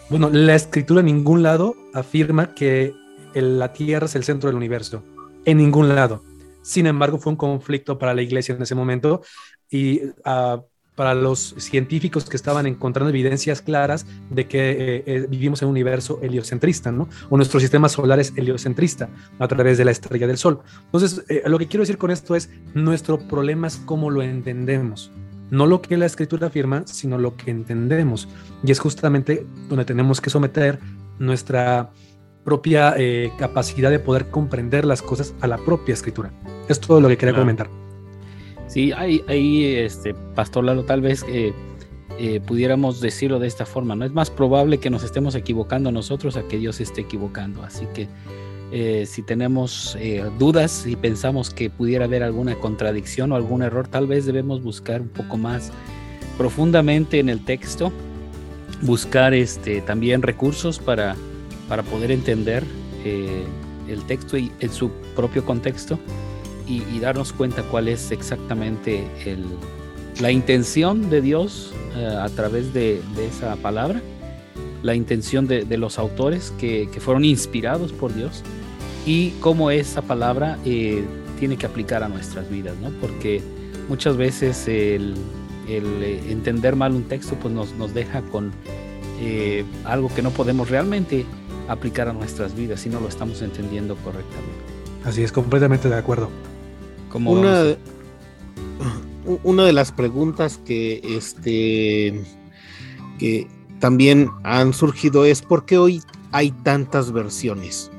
Bueno, 0.09 0.31
la 0.31 0.55
escritura 0.55 1.01
en 1.01 1.07
ningún 1.07 1.43
lado 1.43 1.75
afirma 1.93 2.55
que 2.55 2.95
la 3.35 3.73
Tierra 3.73 4.07
es 4.07 4.15
el 4.15 4.25
centro 4.25 4.49
del 4.49 4.57
universo. 4.57 5.03
En 5.45 5.59
ningún 5.59 5.95
lado. 5.95 6.23
Sin 6.62 6.87
embargo, 6.87 7.19
fue 7.19 7.33
un 7.33 7.37
conflicto 7.37 7.99
para 7.99 8.15
la 8.15 8.23
iglesia 8.23 8.55
en 8.55 8.62
ese 8.62 8.75
momento 8.75 9.23
y 9.71 10.01
ah, 10.25 10.62
para 10.97 11.15
los 11.15 11.55
científicos 11.59 12.25
que 12.25 12.37
estaban 12.37 12.67
encontrando 12.67 13.11
evidencias 13.11 13.61
claras 13.62 14.07
de 14.31 14.49
que 14.49 14.71
eh, 14.71 15.03
eh, 15.07 15.27
vivimos 15.29 15.62
en 15.62 15.69
un 15.69 15.73
universo 15.73 16.19
heliocentrista, 16.23 16.91
¿no? 16.91 17.09
O 17.29 17.37
nuestro 17.37 17.61
sistema 17.61 17.89
solar 17.89 18.19
es 18.19 18.33
heliocentrista 18.35 19.11
a 19.39 19.47
través 19.47 19.79
de 19.79 19.85
la 19.85 19.91
estrella 19.91 20.27
del 20.27 20.39
Sol. 20.39 20.61
Entonces, 20.87 21.23
eh, 21.29 21.43
lo 21.47 21.59
que 21.59 21.69
quiero 21.69 21.83
decir 21.83 21.99
con 21.99 22.11
esto 22.11 22.35
es, 22.35 22.51
nuestro 22.75 23.19
problema 23.19 23.67
es 23.67 23.77
cómo 23.77 24.11
lo 24.11 24.23
entendemos 24.23 25.12
no 25.51 25.67
lo 25.67 25.83
que 25.83 25.97
la 25.97 26.07
escritura 26.07 26.49
afirma, 26.49 26.87
sino 26.87 27.19
lo 27.19 27.37
que 27.37 27.51
entendemos. 27.51 28.29
Y 28.65 28.73
es 28.73 28.79
justamente 28.79 29.47
donde 29.69 29.85
tenemos 29.85 30.21
que 30.21 30.31
someter 30.31 30.79
nuestra 31.19 31.91
propia 32.45 32.95
eh, 32.97 33.33
capacidad 33.39 33.91
de 33.91 33.99
poder 33.99 34.31
comprender 34.31 34.85
las 34.85 35.03
cosas 35.03 35.35
a 35.41 35.47
la 35.47 35.59
propia 35.59 35.95
escritura. 35.95 36.33
Es 36.69 36.81
todo 36.81 37.01
lo 37.01 37.09
que 37.09 37.17
quería 37.17 37.35
comentar. 37.35 37.69
Sí, 38.69 38.93
ahí, 38.93 39.65
este, 39.65 40.15
Pastor 40.35 40.65
Lalo, 40.65 40.85
tal 40.85 41.01
vez 41.01 41.25
eh, 41.29 41.53
eh, 42.19 42.41
pudiéramos 42.41 43.01
decirlo 43.01 43.39
de 43.39 43.47
esta 43.47 43.67
forma, 43.67 43.95
¿no? 43.95 44.05
Es 44.05 44.13
más 44.13 44.31
probable 44.31 44.79
que 44.79 44.91
nos 44.91 45.03
estemos 45.03 45.35
equivocando 45.35 45.93
nosotros 45.93 46.37
a 46.37 46.43
que 46.49 46.59
Dios 46.59 46.81
esté 46.81 47.03
equivocando. 47.03 47.63
Así 47.63 47.87
que 47.95 48.09
eh, 48.73 49.07
si 49.07 49.23
tenemos 49.23 49.97
eh, 50.01 50.25
dudas 50.39 50.87
y 50.87 50.97
pensamos 50.97 51.51
que 51.51 51.71
pudiera 51.71 52.07
haber 52.07 52.25
alguna 52.25 52.57
contradicción 52.57 53.31
o 53.31 53.37
algún 53.37 53.63
error, 53.63 53.87
tal 53.87 54.09
vez 54.09 54.27
debemos 54.27 54.63
buscar 54.63 55.01
un 55.03 55.09
poco 55.09 55.37
más 55.37 55.71
profundamente 56.37 57.21
en 57.21 57.29
el 57.29 57.45
texto, 57.45 57.93
buscar 58.83 59.35
este, 59.35 59.81
también 59.83 60.23
recursos 60.23 60.81
para, 60.81 61.15
para 61.69 61.85
poder 61.85 62.11
entender 62.11 62.65
eh, 63.05 63.45
el 63.89 64.03
texto 64.05 64.37
en 64.37 64.73
su 64.73 64.91
propio 65.15 65.45
contexto 65.45 65.99
y, 66.67 66.99
darnos 66.99 67.33
cuenta 67.33 67.63
cuál 67.63 67.87
es 67.87 68.11
exactamente 68.11 69.07
el, 69.25 69.45
la 70.21 70.33
intención 70.33 71.09
de 71.09 71.21
Dios 71.21 71.73
a 72.21 72.29
través 72.31 72.75
de, 72.75 73.01
esa 73.21 73.55
palabra 73.57 74.03
la 74.87 74.94
intención 74.94 75.49
de, 75.49 75.77
los 75.77 75.99
autores 75.99 76.53
que, 76.59 76.88
que, 76.92 77.01
fueron 77.01 77.25
inspirados 77.25 77.92
por 77.92 78.14
Dios 78.14 78.44
y 79.05 79.31
cómo 79.40 79.72
esa 79.72 80.01
palabra 80.01 80.59
eh, 80.64 81.05
tiene 81.40 81.57
que 81.57 81.66
aplicar 81.66 82.05
a 82.05 82.09
nuestras 82.09 82.49
vidas, 82.49 82.77
¿no? 82.81 82.90
Porque 83.01 83.42
muchas 83.88 84.16
veces 84.16 84.68
el, 84.68 85.14
eh, 85.68 86.22
entender 86.29 86.77
mal 86.77 86.92
un 86.92 87.03
texto 87.03 87.35
pues 87.35 87.53
nos, 87.53 87.72
nos 87.72 87.92
deja 87.94 88.22
con 88.22 88.53
eh, 89.20 89.64
algo 89.85 90.09
que 90.14 90.22
no 90.22 90.31
podemos 90.31 90.70
realmente 90.70 91.27
aplicar 91.66 92.09
a 92.09 92.12
nuestras 92.12 92.55
vidas 92.55 92.81
si 92.81 92.88
no 92.88 93.01
lo 93.01 93.09
estamos 93.09 93.42
entendiendo 93.42 93.96
correctamente. 93.96 94.55
Así 95.05 95.25
es, 95.25 95.33
completamente 95.33 95.88
de 95.88 95.96
acuerdo. 95.96 96.31
una, 97.12 97.77
una 99.42 99.64
de 99.64 99.72
las 99.72 99.90
preguntas 99.90 100.59
que 100.64 101.01
este 101.03 102.22
que 103.18 103.49
también 103.79 104.31
han 104.43 104.73
surgido 104.73 105.25
es 105.25 105.43
por 105.43 105.65
qué 105.65 105.79
hoy 105.79 106.03
hay 106.33 106.51
tantas 106.51 107.12
versiones. 107.12 107.91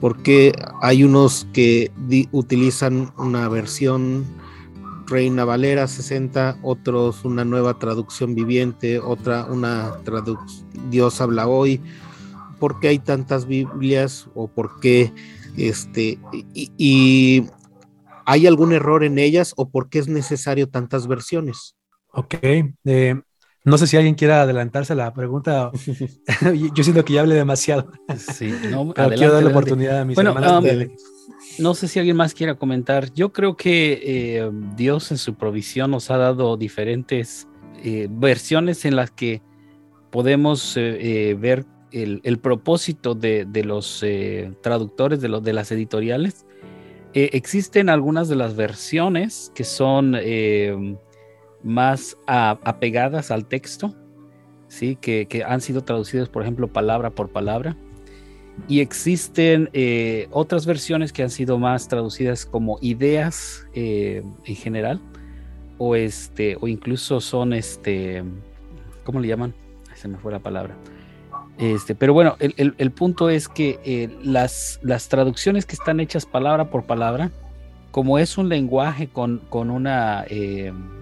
Porque 0.00 0.52
hay 0.80 1.04
unos 1.04 1.46
que 1.52 1.92
utilizan 2.32 3.12
una 3.16 3.48
versión 3.48 4.24
Reina 5.06 5.44
Valera 5.44 5.86
60, 5.86 6.58
otros 6.62 7.24
una 7.24 7.44
nueva 7.44 7.78
traducción 7.78 8.34
viviente, 8.34 8.98
otra 8.98 9.44
una 9.44 9.98
traducción 10.04 10.66
Dios 10.90 11.20
habla 11.20 11.46
hoy. 11.46 11.80
¿Por 12.58 12.80
qué 12.80 12.88
hay 12.88 12.98
tantas 12.98 13.46
Biblias 13.46 14.28
o 14.34 14.48
por 14.48 14.80
qué 14.80 15.12
este 15.56 16.18
y, 16.54 17.44
hay 18.24 18.46
algún 18.46 18.72
error 18.72 19.02
en 19.02 19.18
ellas 19.18 19.52
o 19.56 19.68
por 19.68 19.88
qué 19.88 19.98
es 19.98 20.08
necesario 20.08 20.68
tantas 20.68 21.08
versiones? 21.08 21.76
Ok, 22.12 22.34
eh, 22.84 23.20
no 23.64 23.78
sé 23.78 23.86
si 23.86 23.96
alguien 23.96 24.14
quiera 24.14 24.42
adelantarse 24.42 24.92
a 24.92 24.96
la 24.96 25.12
pregunta. 25.14 25.70
Yo 26.74 26.84
siento 26.84 27.04
que 27.04 27.12
ya 27.14 27.20
hablé 27.20 27.34
demasiado. 27.34 27.92
Sí, 28.16 28.52
no, 28.70 28.92
quiero 28.92 29.34
dar 29.34 29.42
la 29.42 29.50
oportunidad 29.50 30.00
a 30.00 30.04
mis 30.04 30.18
hermanos. 30.18 30.64
Um, 30.64 30.96
no 31.58 31.74
sé 31.74 31.86
si 31.86 31.98
alguien 31.98 32.16
más 32.16 32.34
quiera 32.34 32.54
comentar. 32.56 33.12
Yo 33.12 33.32
creo 33.32 33.56
que 33.56 34.00
eh, 34.02 34.50
Dios 34.76 35.10
en 35.10 35.18
su 35.18 35.34
provisión 35.34 35.90
nos 35.90 36.10
ha 36.10 36.16
dado 36.16 36.56
diferentes 36.56 37.46
eh, 37.84 38.08
versiones 38.10 38.84
en 38.84 38.96
las 38.96 39.10
que 39.10 39.42
podemos 40.10 40.76
eh, 40.76 41.36
ver 41.38 41.64
el, 41.90 42.38
propósito 42.38 43.14
de, 43.14 43.46
los 43.64 44.04
traductores, 44.62 45.20
de, 45.20 45.28
los, 45.28 45.42
de 45.42 45.52
las 45.52 45.70
editoriales. 45.72 46.46
existen 47.12 47.90
algunas 47.90 48.28
de 48.28 48.36
las 48.36 48.56
versiones 48.56 49.52
que 49.54 49.64
son 49.64 50.16
más 51.62 52.16
apegadas 52.26 53.30
al 53.30 53.46
texto, 53.46 53.94
¿sí? 54.68 54.96
Que, 55.00 55.26
que, 55.26 55.44
han 55.44 55.60
sido 55.60 55.82
traducidas, 55.82 56.28
por 56.28 56.42
ejemplo, 56.42 56.68
palabra 56.68 57.10
por 57.10 57.30
palabra. 57.30 57.76
Y 58.68 58.80
existen 58.80 59.70
eh, 59.72 60.28
otras 60.30 60.66
versiones 60.66 61.12
que 61.12 61.22
han 61.22 61.30
sido 61.30 61.58
más 61.58 61.88
traducidas 61.88 62.44
como 62.44 62.78
ideas 62.82 63.66
eh, 63.74 64.22
en 64.44 64.56
general, 64.56 65.00
o, 65.78 65.96
este, 65.96 66.56
o 66.60 66.68
incluso 66.68 67.20
son, 67.20 67.52
este, 67.54 68.22
¿cómo 69.04 69.20
le 69.20 69.28
llaman? 69.28 69.54
se 69.94 70.08
me 70.08 70.18
fue 70.18 70.32
la 70.32 70.40
palabra. 70.40 70.76
Este, 71.58 71.94
pero 71.94 72.12
bueno, 72.12 72.36
el, 72.40 72.74
el, 72.76 72.90
punto 72.90 73.30
es 73.30 73.46
que 73.48 73.78
eh, 73.84 74.08
las, 74.22 74.80
las 74.82 75.08
traducciones 75.08 75.64
que 75.64 75.74
están 75.74 76.00
hechas 76.00 76.26
palabra 76.26 76.70
por 76.70 76.84
palabra, 76.84 77.30
como 77.92 78.18
es 78.18 78.36
un 78.36 78.48
lenguaje 78.48 79.06
con, 79.06 79.40
con 79.48 79.70
una 79.70 80.24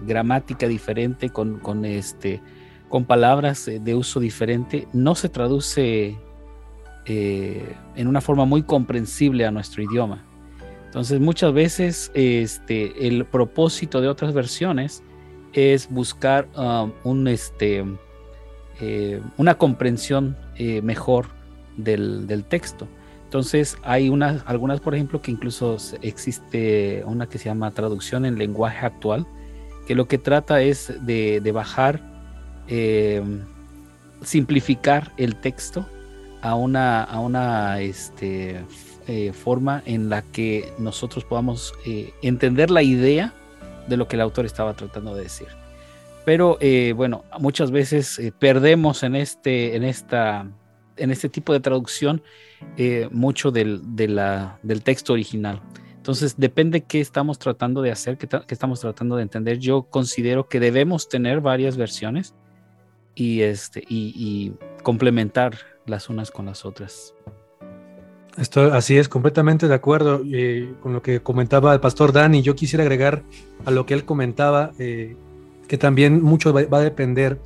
gramática 0.05 0.67
diferente, 0.67 1.29
con, 1.29 1.57
con, 1.59 1.85
este, 1.85 2.41
con 2.89 3.05
palabras 3.05 3.65
de 3.65 3.95
uso 3.95 4.19
diferente, 4.19 4.87
no 4.93 5.15
se 5.15 5.29
traduce 5.29 6.17
eh, 7.05 7.75
en 7.95 8.07
una 8.07 8.21
forma 8.21 8.45
muy 8.45 8.61
comprensible 8.61 9.45
a 9.45 9.51
nuestro 9.51 9.81
idioma. 9.81 10.23
Entonces 10.85 11.19
muchas 11.19 11.51
veces 11.51 12.11
este, 12.13 13.07
el 13.07 13.25
propósito 13.25 14.01
de 14.01 14.07
otras 14.07 14.33
versiones 14.33 15.01
es 15.53 15.89
buscar 15.89 16.47
um, 16.55 16.91
un, 17.03 17.27
este, 17.27 17.83
eh, 18.79 19.19
una 19.37 19.57
comprensión 19.57 20.37
eh, 20.57 20.81
mejor 20.83 21.27
del, 21.75 22.45
texto. 22.47 22.87
Entonces 23.31 23.77
hay 23.83 24.09
unas, 24.09 24.43
algunas, 24.45 24.81
por 24.81 24.93
ejemplo, 24.93 25.21
que 25.21 25.31
incluso 25.31 25.77
existe 26.01 27.01
una 27.05 27.29
que 27.29 27.37
se 27.37 27.45
llama 27.45 27.71
traducción 27.71 28.25
en 28.25 28.37
lenguaje 28.37 28.85
actual, 28.85 29.25
que 29.87 29.95
lo 29.95 30.09
que 30.09 30.17
trata 30.17 30.61
es 30.61 30.93
de, 31.05 31.51
bajar, 31.53 32.01
simplificar 34.21 35.13
el 35.15 35.37
texto 35.37 35.85
a 36.41 36.55
una, 36.55 37.03
a 37.05 37.21
una 37.21 37.79
este, 37.79 38.65
eh, 39.07 39.33
forma 39.33 39.81
en 39.85 40.09
la 40.09 40.21
que 40.21 40.73
nosotros 40.77 41.23
podamos 41.23 41.73
eh, 41.85 42.13
entender 42.21 42.69
la 42.69 42.83
idea 42.83 43.33
de 43.87 43.97
lo 43.97 44.07
que 44.07 44.15
el 44.15 44.21
autor 44.21 44.45
estaba 44.45 44.73
tratando 44.73 45.15
de 45.15 45.23
decir. 45.23 45.47
Pero 46.25 46.57
eh, 46.59 46.93
bueno, 46.95 47.23
muchas 47.39 47.71
veces 47.71 48.21
perdemos 48.37 49.03
en 49.03 49.15
este, 49.15 49.75
en, 49.75 49.83
esta, 49.83 50.45
en 51.01 51.11
este 51.11 51.29
tipo 51.29 51.53
de 51.53 51.59
traducción 51.59 52.21
mucho 53.11 53.51
del, 53.51 53.81
del 53.95 54.83
texto 54.83 55.13
original. 55.13 55.61
Entonces, 55.97 56.35
depende 56.37 56.81
qué 56.81 56.99
estamos 56.99 57.37
tratando 57.37 57.81
de 57.81 57.91
hacer, 57.91 58.17
qué, 58.17 58.27
estamos 58.49 58.79
tratando 58.79 59.17
de 59.17 59.23
entender. 59.23 59.59
Yo 59.59 59.83
considero 59.83 60.47
que 60.47 60.59
debemos 60.59 61.09
tener 61.09 61.41
varias 61.41 61.77
versiones 61.77 62.33
y, 63.13 63.41
este, 63.41 63.83
y 63.87 64.53
complementar 64.83 65.57
las 65.85 66.09
unas 66.09 66.31
con 66.31 66.45
las 66.47 66.65
otras. 66.65 67.13
Esto, 68.37 68.73
así 68.73 68.97
es, 68.97 69.09
completamente 69.09 69.67
de 69.67 69.73
acuerdo 69.73 70.21
eh, 70.31 70.73
con 70.81 70.93
lo 70.93 71.01
que 71.01 71.21
comentaba 71.21 71.73
el 71.73 71.81
pastor 71.81 72.13
Dani. 72.13 72.41
Yo 72.41 72.55
quisiera 72.55 72.83
agregar 72.83 73.23
a 73.65 73.71
lo 73.71 73.85
que 73.85 73.93
él 73.93 74.05
comentaba, 74.05 74.71
eh, 74.79 75.15
que 75.67 75.77
también 75.77 76.21
mucho 76.21 76.53
va, 76.53 76.77
a 76.77 76.81
depender 76.81 77.39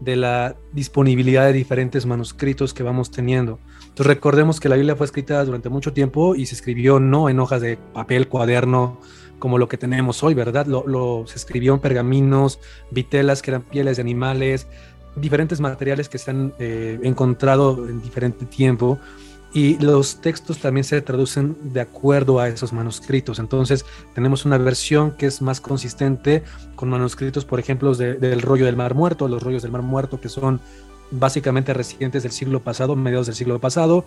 de 0.00 0.16
la 0.16 0.56
disponibilidad 0.72 1.46
de 1.46 1.52
diferentes 1.52 2.06
manuscritos 2.06 2.74
que 2.74 2.82
vamos 2.82 3.10
teniendo. 3.10 3.58
Entonces 3.82 4.06
recordemos 4.06 4.60
que 4.60 4.68
la 4.68 4.76
Biblia 4.76 4.96
fue 4.96 5.06
escrita 5.06 5.44
durante 5.44 5.68
mucho 5.68 5.92
tiempo 5.92 6.34
y 6.34 6.46
se 6.46 6.54
escribió 6.54 7.00
no 7.00 7.28
en 7.28 7.38
hojas 7.38 7.60
de 7.60 7.76
papel, 7.76 8.28
cuaderno, 8.28 8.98
como 9.38 9.58
lo 9.58 9.68
que 9.68 9.76
tenemos 9.76 10.22
hoy, 10.22 10.34
¿verdad? 10.34 10.66
Lo, 10.66 11.24
se 11.26 11.36
escribió 11.36 11.74
en 11.74 11.80
pergaminos, 11.80 12.60
vitelas 12.90 13.42
que 13.42 13.50
eran 13.50 13.62
pieles 13.62 13.96
de 13.96 14.02
animales, 14.02 14.66
diferentes 15.16 15.60
materiales 15.60 16.08
que 16.08 16.18
se 16.18 16.30
han 16.30 16.54
eh, 16.58 16.98
encontrado 17.02 17.88
en 17.88 18.00
diferente 18.00 18.46
tiempo 18.46 18.98
y 19.52 19.78
los 19.78 20.20
textos 20.20 20.58
también 20.58 20.84
se 20.84 21.00
traducen 21.02 21.56
de 21.72 21.80
acuerdo 21.80 22.38
a 22.38 22.48
esos 22.48 22.72
manuscritos. 22.72 23.38
Entonces 23.38 23.84
tenemos 24.14 24.44
una 24.44 24.58
versión 24.58 25.12
que 25.12 25.26
es 25.26 25.42
más 25.42 25.60
consistente 25.60 26.44
con 26.76 26.88
manuscritos, 26.88 27.44
por 27.44 27.58
ejemplo, 27.58 27.94
del 27.94 28.42
rollo 28.42 28.66
del 28.66 28.76
Mar 28.76 28.94
Muerto, 28.94 29.28
los 29.28 29.42
rollos 29.42 29.62
del 29.62 29.72
Mar 29.72 29.82
Muerto 29.82 30.20
que 30.20 30.28
son 30.28 30.60
básicamente 31.10 31.74
recientes 31.74 32.22
del 32.22 32.32
siglo 32.32 32.60
pasado, 32.60 32.94
mediados 32.94 33.26
del 33.26 33.34
siglo 33.34 33.58
pasado, 33.58 34.04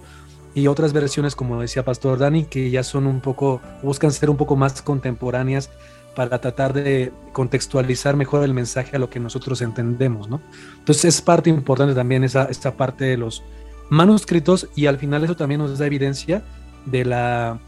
y 0.56 0.67
otras 0.67 0.93
versiones, 0.93 1.36
como 1.36 1.60
decía 1.60 1.84
Pastor 1.84 2.19
Dani, 2.19 2.45
que 2.45 2.69
ya 2.69 2.84
son 2.84 3.08
un 3.08 3.19
poco, 3.21 3.60
buscan 3.82 4.12
ser 4.12 4.29
un 4.29 4.38
poco 4.38 4.56
más 4.56 4.82
contemporáneas 4.82 5.69
para 6.15 6.39
tratar 6.39 6.73
de 6.73 7.12
contextualizar 7.34 8.15
mejor 8.15 8.43
el 8.43 8.53
mensaje 8.53 8.95
a 8.95 8.99
lo 8.99 9.10
que 9.10 9.19
nosotros 9.19 9.62
entendemos, 9.62 10.29
¿no? 10.29 10.41
Entonces 10.77 11.06
es 11.06 11.21
parte 11.21 11.49
importante 11.49 11.95
también 11.95 12.23
esa, 12.23 12.45
esta 12.45 12.77
parte 12.77 13.06
de 13.06 13.17
los 13.17 13.43
manuscritos 13.89 14.67
y 14.76 14.86
al 14.86 14.98
final 14.98 15.24
eso 15.24 15.36
también 15.36 15.60
nos 15.60 15.78
da 15.78 15.86
evidencia 15.86 16.43
de 16.86 17.06
la, 17.06 17.60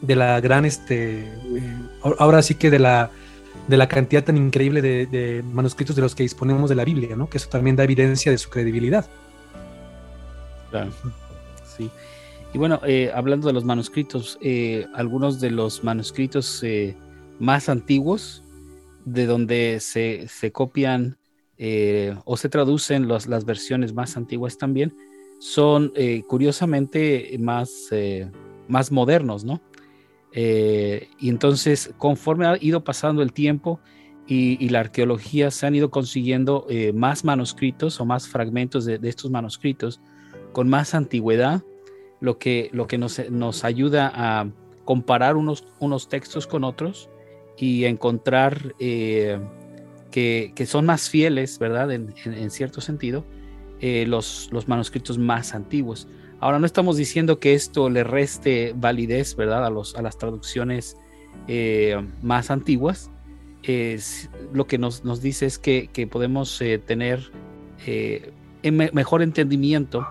de 0.00 0.16
la 0.16 0.40
gran, 0.40 0.64
este, 0.64 1.20
eh, 1.20 1.76
ahora 2.02 2.42
sí 2.42 2.54
que 2.54 2.70
de 2.70 2.78
la, 2.78 3.10
de 3.68 3.76
la 3.76 3.88
cantidad 3.88 4.24
tan 4.24 4.36
increíble 4.36 4.82
de, 4.82 5.44
manuscritos 5.52 5.96
de 5.96 6.02
los 6.02 6.14
que 6.14 6.22
disponemos 6.22 6.68
de 6.70 6.76
la 6.76 6.84
Biblia, 6.84 7.16
¿no? 7.16 7.28
Que 7.28 7.38
eso 7.38 7.48
también 7.48 7.76
da 7.76 7.84
evidencia 7.84 8.32
de 8.32 8.38
su 8.38 8.50
credibilidad. 8.50 9.06
Claro, 10.70 10.90
sí. 11.76 11.90
Y 12.52 12.58
bueno, 12.58 12.80
eh, 12.86 13.10
hablando 13.14 13.48
de 13.48 13.52
los 13.52 13.64
manuscritos, 13.64 14.38
eh, 14.40 14.86
algunos 14.94 15.40
de 15.40 15.50
los 15.50 15.82
manuscritos 15.82 16.62
más 17.38 17.68
antiguos, 17.68 18.44
de 19.04 19.26
donde 19.26 19.80
se, 19.80 20.52
copian 20.52 21.18
eh, 21.58 22.16
o 22.24 22.36
se 22.36 22.48
traducen 22.48 23.08
las 23.08 23.44
versiones 23.44 23.92
más 23.92 24.16
antiguas 24.16 24.58
también, 24.58 24.94
son 25.44 25.92
eh, 25.94 26.22
curiosamente 26.26 27.36
más, 27.38 27.88
eh, 27.90 28.30
más 28.68 28.90
modernos, 28.90 29.44
¿no? 29.44 29.60
y 30.36 31.28
entonces, 31.28 31.94
conforme 31.96 32.44
ha 32.44 32.56
ido 32.60 32.82
pasando 32.82 33.22
el 33.22 33.32
tiempo 33.32 33.78
y, 34.26 34.68
la 34.70 34.80
arqueología, 34.80 35.52
se 35.52 35.64
han 35.64 35.76
ido 35.76 35.92
consiguiendo 35.92 36.66
más 36.92 37.22
manuscritos 37.22 38.00
o 38.00 38.04
más 38.04 38.26
fragmentos 38.26 38.84
de, 38.84 38.98
estos 39.04 39.30
manuscritos 39.30 40.00
con 40.50 40.68
más 40.68 40.92
antigüedad, 40.92 41.62
lo 42.18 42.36
que, 42.38 42.68
lo 42.72 42.88
que 42.88 42.98
nos, 42.98 43.30
nos 43.30 43.62
ayuda 43.62 44.10
a 44.12 44.50
comparar 44.84 45.36
unos, 45.36 45.64
unos 45.78 46.08
textos 46.08 46.48
con 46.48 46.64
otros 46.64 47.08
y 47.56 47.84
encontrar 47.84 48.74
eh, 48.78 49.38
que, 50.10 50.52
son 50.66 50.86
más 50.86 51.08
fieles, 51.08 51.58
¿verdad? 51.58 51.90
En, 51.92 52.50
cierto 52.50 52.80
sentido, 52.80 53.24
eh, 53.86 54.06
los, 54.06 54.48
los 54.52 54.68
manuscritos 54.68 55.18
más 55.18 55.54
antiguos. 55.54 56.08
Ahora, 56.40 56.58
no 56.58 56.66
estamos 56.66 56.96
diciendo 56.96 57.38
que 57.38 57.54
esto 57.54 57.90
le 57.90 58.04
reste 58.04 58.74
validez, 58.76 59.36
¿verdad? 59.36 59.66
A, 59.66 59.70
los, 59.70 59.94
a 59.96 60.02
las 60.02 60.16
traducciones 60.16 60.96
eh, 61.48 62.02
más 62.22 62.50
antiguas. 62.50 63.10
lo 64.52 64.66
que 64.66 64.78
nos, 64.78 65.04
nos, 65.04 65.20
dice 65.20 65.46
es 65.46 65.58
que, 65.58 66.08
podemos 66.10 66.62
tener 66.86 67.30
mejor 68.92 69.22
entendimiento 69.22 70.06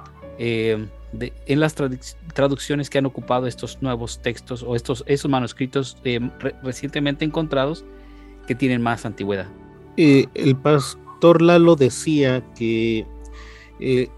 en 1.19 1.59
las 1.59 1.75
traducciones 2.33 2.89
que 2.89 2.97
han 2.97 3.05
ocupado 3.05 3.47
estos 3.47 3.81
nuevos 3.81 4.19
textos 4.21 4.63
o 4.63 4.75
estos 4.75 5.03
esos 5.07 5.29
manuscritos 5.29 5.97
eh, 6.03 6.19
recientemente 6.63 7.25
encontrados 7.25 7.85
que 8.47 8.55
tienen 8.55 8.81
más 8.81 9.05
antigüedad. 9.05 9.47
Eh, 9.97 10.25
el 10.33 10.55
pastor 10.55 11.41
Lalo 11.41 11.75
decía 11.75 12.43
que 12.55 13.05
eh, 13.79 14.09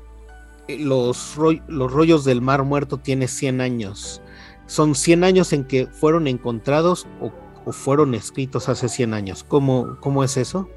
eh, 0.68 0.80
los, 0.80 1.36
los 1.68 1.92
rollos 1.92 2.26
del 2.26 2.42
mar 2.42 2.64
muerto 2.64 2.98
tiene 2.98 3.28
100 3.28 3.62
años. 3.62 4.22
¿Son 4.68 4.96
100 4.96 5.24
años 5.24 5.54
en 5.54 5.66
que 5.66 5.88
fueron 5.88 6.28
encontrados 6.28 7.08
o, 7.22 7.32
fueron 7.72 8.16
escritos 8.16 8.70
hace 8.70 8.90
100 8.90 9.14
años? 9.14 9.44
¿Cómo, 9.44 9.98
cómo 10.00 10.24
es 10.24 10.38
eso? 10.38 10.70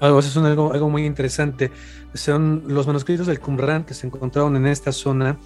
Algo, 0.00 0.18
eso 0.18 0.28
es 0.28 0.36
algo, 0.36 0.90
muy 0.90 1.06
interesante. 1.06 1.70
Son 2.14 2.64
los 2.66 2.86
manuscritos 2.86 3.28
del 3.28 3.38
Qumran 3.38 3.84
que 3.84 3.94
se 3.94 4.06
encontraron 4.06 4.56
en 4.56 4.66
esta 4.66 4.90
zona. 4.90 5.38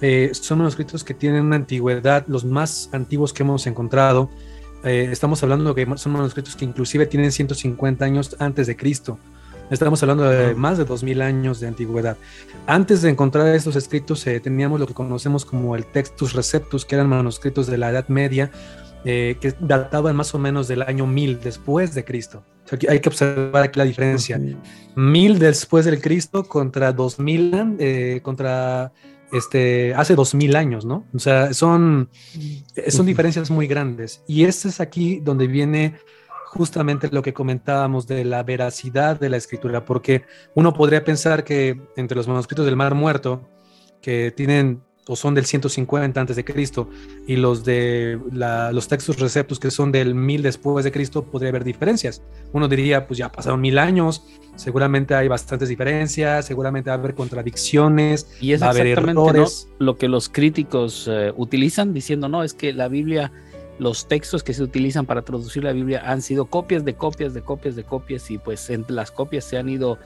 Eh, 0.00 0.30
son 0.34 0.58
manuscritos 0.58 1.02
que 1.02 1.14
tienen 1.14 1.44
una 1.44 1.56
antigüedad, 1.56 2.24
los 2.28 2.44
más 2.44 2.90
antiguos 2.92 3.32
que 3.32 3.42
hemos 3.42 3.66
encontrado. 3.66 4.30
Estamos 4.84 5.42
hablando 5.42 5.72
de 5.72 5.86
que 5.86 5.96
son 5.96 6.12
manuscritos 6.12 6.56
que 6.56 6.66
inclusive 6.66 7.06
tienen 7.06 7.32
150 7.32 8.04
años 8.04 8.36
antes 8.38 8.66
de 8.66 8.76
Cristo. 8.76 9.18
Estamos 9.70 10.02
hablando 10.02 10.24
de 10.24 10.54
más 10.54 10.76
de 10.76 10.84
2000 10.84 11.22
años 11.22 11.58
de 11.58 11.68
antigüedad. 11.68 12.18
Antes 12.66 13.00
de 13.00 13.08
encontrar 13.08 13.48
estos 13.48 13.76
escritos, 13.76 14.26
eh, 14.26 14.38
teníamos 14.38 14.78
lo 14.78 14.86
que 14.86 14.92
conocemos 14.92 15.46
como 15.46 15.74
el 15.74 15.86
Textus 15.86 16.34
Receptus, 16.34 16.84
que 16.84 16.96
eran 16.96 17.08
manuscritos 17.08 17.66
de 17.66 17.78
la 17.78 17.90
Edad 17.90 18.08
Media, 18.08 18.50
eh, 19.06 19.36
que 19.40 19.54
databan 19.60 20.16
más 20.16 20.34
o 20.34 20.38
menos 20.38 20.68
del 20.68 20.82
año 20.82 21.06
1000 21.06 21.40
después 21.40 21.94
de 21.94 22.04
Cristo. 22.04 22.44
hay 22.88 23.00
que 23.00 23.08
observar 23.08 23.62
aquí 23.62 23.78
la 23.78 23.84
diferencia. 23.84 24.38
1000 24.96 25.38
después 25.38 25.86
del 25.86 26.00
Cristo 26.00 26.44
contra 26.44 26.92
2000, 26.92 27.76
eh, 27.78 28.20
contra 28.22 28.92
este, 29.32 29.94
hace 29.94 30.14
2000 30.14 30.56
años, 30.56 30.84
¿no? 30.84 31.06
O 31.14 31.18
sea, 31.18 31.54
son, 31.54 32.10
son 32.88 33.06
diferencias 33.06 33.50
muy 33.50 33.66
grandes. 33.66 34.22
Y 34.26 34.44
este 34.44 34.68
es 34.68 34.80
aquí 34.80 35.20
donde 35.20 35.46
viene 35.46 35.94
justamente 36.54 37.08
lo 37.10 37.22
que 37.22 37.32
comentábamos 37.32 38.06
de 38.06 38.24
la 38.24 38.42
veracidad 38.42 39.18
de 39.18 39.28
la 39.28 39.36
escritura, 39.36 39.84
porque 39.84 40.22
uno 40.54 40.72
podría 40.72 41.04
pensar 41.04 41.44
que 41.44 41.80
entre 41.96 42.16
los 42.16 42.28
manuscritos 42.28 42.64
del 42.64 42.76
Mar 42.76 42.94
Muerto, 42.94 43.42
que 44.00 44.30
tienen 44.30 44.82
o 45.06 45.16
son 45.16 45.34
del 45.34 45.44
150 45.44 46.18
antes 46.18 46.36
de 46.36 46.44
Cristo 46.44 46.88
y 47.26 47.36
los 47.36 47.64
de 47.64 48.18
los 48.32 48.88
textos 48.88 49.18
receptos 49.18 49.58
que 49.58 49.70
son 49.70 49.92
del 49.92 50.14
1000 50.14 50.42
después 50.42 50.84
de 50.84 50.92
Cristo 50.92 51.24
podría 51.24 51.50
haber 51.50 51.64
diferencias. 51.64 52.22
Uno 52.52 52.68
diría, 52.68 53.06
pues 53.06 53.18
ya 53.18 53.30
pasaron 53.30 53.60
mil 53.60 53.78
años, 53.78 54.24
seguramente 54.56 55.14
hay 55.14 55.28
bastantes 55.28 55.68
diferencias, 55.68 56.46
seguramente 56.46 56.88
va 56.88 56.96
a 56.96 56.98
haber 56.98 57.14
contradicciones, 57.14 58.28
y 58.40 58.52
es 58.52 58.62
va 58.62 58.68
a 58.68 58.70
haber 58.70 58.86
errores. 58.86 59.68
lo 59.78 59.98
que 59.98 60.08
los 60.08 60.28
críticos 60.28 61.06
eh, 61.10 61.32
utilizan 61.36 61.92
diciendo, 61.92 62.28
no, 62.28 62.42
es 62.42 62.54
que 62.54 62.72
la 62.72 62.88
Biblia 62.88 63.30
los 63.78 64.06
textos 64.06 64.42
que 64.42 64.54
se 64.54 64.62
utilizan 64.62 65.06
para 65.06 65.22
traducir 65.22 65.64
la 65.64 65.72
Biblia 65.72 66.02
han 66.04 66.22
sido 66.22 66.46
copias 66.46 66.84
de 66.84 66.94
copias 66.94 67.34
de 67.34 67.42
copias 67.42 67.74
de 67.74 67.84
copias 67.84 68.30
y 68.30 68.38
pues 68.38 68.70
entre 68.70 68.94
las 68.94 69.10
copias 69.10 69.44
se 69.44 69.58
han 69.58 69.68
ido 69.68 69.98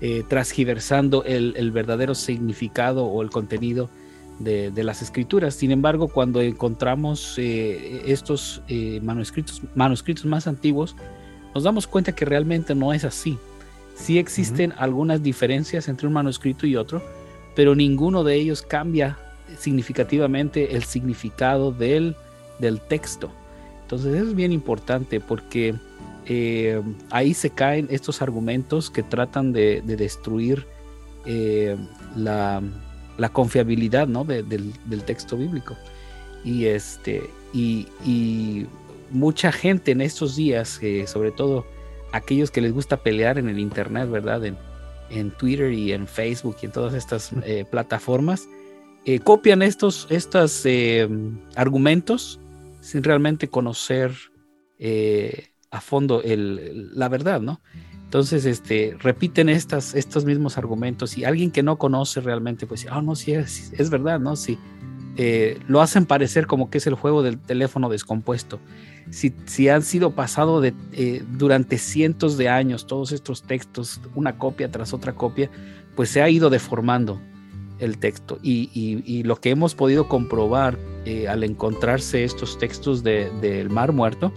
eh, 0.00 0.24
transgiversando 0.26 1.24
el, 1.24 1.70
verdadero 1.72 2.14
significado 2.14 3.04
o 3.04 3.20
el 3.22 3.30
contenido 3.30 3.90
de, 4.38 4.72
las 4.82 5.02
escrituras. 5.02 5.54
Sin 5.54 5.70
embargo, 5.70 6.08
cuando 6.08 6.40
encontramos 6.40 7.34
eh, 7.36 8.02
estos 8.06 8.62
eh, 8.68 9.00
manuscritos, 9.02 9.60
manuscritos 9.74 10.24
más 10.24 10.46
antiguos, 10.46 10.96
nos 11.54 11.64
damos 11.64 11.86
cuenta 11.86 12.14
que 12.14 12.24
realmente 12.24 12.74
no 12.74 12.94
es 12.94 13.04
así. 13.04 13.38
Sí 13.94 14.18
existen 14.18 14.72
algunas 14.78 15.22
diferencias 15.22 15.88
entre 15.88 16.06
un 16.06 16.14
manuscrito 16.14 16.66
y 16.66 16.76
otro, 16.76 17.02
pero 17.54 17.74
ninguno 17.74 18.24
de 18.24 18.36
ellos 18.36 18.62
cambia 18.62 19.18
significativamente 19.58 20.76
el 20.76 20.84
significado 20.84 21.72
del 21.72 22.16
del 22.60 22.80
texto. 22.80 23.30
Entonces 23.82 24.14
eso 24.14 24.28
es 24.28 24.34
bien 24.34 24.52
importante 24.52 25.20
porque 25.20 25.74
eh, 26.26 26.80
ahí 27.10 27.34
se 27.34 27.50
caen 27.50 27.88
estos 27.90 28.22
argumentos 28.22 28.90
que 28.90 29.02
tratan 29.02 29.52
de, 29.52 29.82
destruir 29.82 30.66
eh, 31.26 31.76
la, 32.14 32.62
confiabilidad 33.32 34.06
del, 34.06 35.02
texto 35.04 35.36
bíblico. 35.36 35.76
Y, 36.44 36.66
este, 36.66 37.28
y, 37.52 38.66
mucha 39.10 39.50
gente 39.50 39.90
en 39.90 40.00
estos 40.02 40.36
días, 40.36 40.78
eh, 40.82 41.04
sobre 41.08 41.32
todo 41.32 41.66
aquellos 42.12 42.52
que 42.52 42.60
les 42.60 42.72
gusta 42.72 42.96
pelear 42.98 43.38
en 43.38 43.48
el 43.48 43.58
Internet, 43.58 44.08
¿verdad? 44.08 44.44
En, 44.44 44.56
en 45.10 45.32
Twitter 45.32 45.72
y 45.72 45.92
en 45.92 46.06
Facebook 46.06 46.56
y 46.62 46.66
en 46.66 46.72
todas 46.72 46.94
estas 46.94 47.32
plataformas, 47.70 48.48
copian 49.24 49.62
estos, 49.62 50.06
estos 50.10 50.64
argumentos 51.56 52.39
sin 52.80 53.02
realmente 53.02 53.48
conocer 53.48 54.12
eh, 54.78 55.48
a 55.70 55.80
fondo 55.80 56.22
el, 56.22 56.90
la 56.96 57.08
verdad, 57.08 57.40
¿no? 57.40 57.60
Entonces, 58.04 58.44
este, 58.44 58.96
repiten 58.98 59.48
estas, 59.48 59.94
estos 59.94 60.24
mismos 60.24 60.58
argumentos 60.58 61.16
y 61.16 61.24
alguien 61.24 61.52
que 61.52 61.62
no 61.62 61.78
conoce 61.78 62.20
realmente, 62.20 62.66
pues, 62.66 62.86
ah, 62.90 63.00
no, 63.00 63.14
sí, 63.14 63.32
es, 63.32 63.72
es 63.78 63.88
verdad, 63.88 64.18
¿no? 64.18 64.34
Sí, 64.34 64.58
eh, 65.16 65.60
lo 65.68 65.80
hacen 65.82 66.06
parecer 66.06 66.46
como 66.46 66.70
que 66.70 66.78
es 66.78 66.86
el 66.86 66.94
juego 66.94 67.22
del 67.22 67.38
teléfono 67.38 67.88
descompuesto. 67.88 68.58
Si, 69.10 69.34
si 69.44 69.68
han 69.68 69.82
sido 69.82 70.12
pasado 70.12 70.60
de, 70.60 70.72
eh, 70.92 71.22
durante 71.32 71.78
cientos 71.78 72.36
de 72.36 72.48
años 72.48 72.86
todos 72.86 73.12
estos 73.12 73.42
textos, 73.42 74.00
una 74.14 74.38
copia 74.38 74.70
tras 74.70 74.92
otra 74.92 75.14
copia, 75.14 75.50
pues 75.94 76.10
se 76.10 76.22
ha 76.22 76.30
ido 76.30 76.48
deformando 76.48 77.20
el 77.80 77.98
texto. 77.98 78.38
Y, 78.42 79.22
lo 79.24 79.36
que 79.36 79.50
hemos 79.50 79.74
podido 79.74 80.08
comprobar 80.08 80.78
eh, 81.04 81.28
al 81.28 81.44
encontrarse 81.44 82.24
estos 82.24 82.58
textos 82.58 83.02
del 83.02 83.70
Mar 83.70 83.92
Muerto 83.92 84.32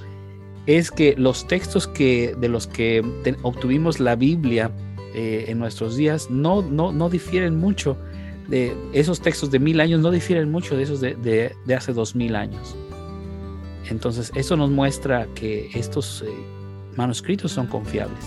es 0.66 0.92
que 0.92 1.16
los 1.18 1.48
textos 1.48 1.88
que, 1.88 2.36
de 2.40 2.48
los 2.48 2.68
que 2.68 3.04
obtuvimos 3.42 4.00
la 4.00 4.16
Biblia 4.16 4.72
eh, 5.14 5.46
en 5.50 5.60
nuestros 5.60 5.96
días 5.96 6.30
no, 6.30 6.62
no, 6.62 6.92
no 6.92 7.10
difieren 7.10 7.56
mucho. 7.56 7.98
De 8.48 8.76
esos 8.92 9.22
textos 9.22 9.52
de 9.52 9.60
mil 9.60 9.80
años 9.80 10.02
no 10.02 10.12
difieren 10.12 10.52
mucho 10.52 10.76
de 10.76 10.84
esos 10.84 11.00
de, 11.00 11.16
de, 11.16 11.76
hace 11.76 11.94
dos 11.94 12.16
mil 12.16 12.36
años. 12.36 12.76
Entonces, 13.90 14.32
eso 14.36 14.58
nos 14.58 14.70
muestra 14.70 15.28
que 15.36 15.70
estos 15.74 16.24
eh, 16.26 16.30
manuscritos 16.96 17.52
son 17.52 17.68
confiables. 17.68 18.20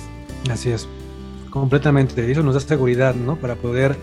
Así 0.51 0.71
es, 0.71 0.87
completamente. 1.51 2.31
Eso 2.31 2.43
nos 2.43 2.55
da 2.55 2.61
seguridad, 2.61 3.15
¿no? 3.15 3.37
Para 3.37 3.57
poder 3.57 3.97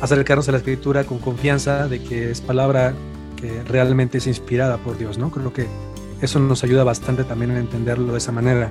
acercarnos 0.00 0.48
a 0.48 0.52
la 0.52 0.58
escritura 0.58 1.04
con 1.04 1.18
confianza 1.18 1.88
de 1.88 2.02
que 2.02 2.30
es 2.30 2.40
palabra 2.40 2.94
que 3.36 3.62
realmente 3.64 4.18
es 4.18 4.26
inspirada 4.26 4.78
por 4.78 4.98
Dios, 4.98 5.18
¿no? 5.18 5.30
Creo 5.30 5.52
que 5.52 5.66
eso 6.20 6.38
nos 6.38 6.64
ayuda 6.64 6.84
bastante 6.84 7.24
también 7.24 7.52
a 7.52 7.58
entenderlo 7.58 8.12
de 8.12 8.18
esa 8.18 8.32
manera. 8.32 8.70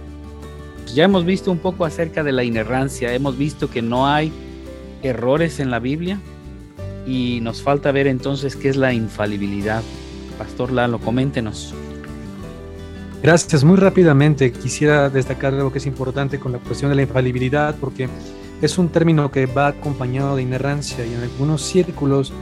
Ya 0.93 1.03
hemos 1.03 1.25
visto 1.25 1.51
un 1.51 1.59
poco 1.59 1.85
acerca 1.85 2.23
de 2.23 2.31
la 2.31 2.43
inerrancia, 2.43 3.13
hemos 3.13 3.37
visto 3.37 3.69
que 3.69 3.81
no 3.81 4.07
hay 4.07 4.31
errores 5.03 5.59
en 5.59 5.71
la 5.71 5.79
Biblia 5.79 6.19
y 7.05 7.39
nos 7.41 7.61
falta 7.61 7.91
ver 7.91 8.07
entonces 8.07 8.55
qué 8.55 8.69
es 8.69 8.75
la 8.75 8.93
infalibilidad. 8.93 9.83
Pastor 10.37 10.71
Lalo, 10.71 10.99
coméntenos. 10.99 11.73
Gracias, 13.21 13.63
muy 13.63 13.75
rápidamente 13.75 14.51
quisiera 14.51 15.09
destacar 15.09 15.53
algo 15.53 15.71
que 15.71 15.79
es 15.79 15.85
importante 15.85 16.39
con 16.39 16.53
la 16.53 16.59
cuestión 16.59 16.89
de 16.89 16.95
la 16.95 17.01
infalibilidad 17.01 17.75
porque 17.79 18.07
es 18.61 18.77
un 18.77 18.89
término 18.89 19.31
que 19.31 19.45
va 19.45 19.67
acompañado 19.67 20.35
de 20.35 20.41
inerrancia 20.41 21.05
y 21.05 21.13
en 21.13 21.21
algunos 21.21 21.61
círculos 21.61 22.33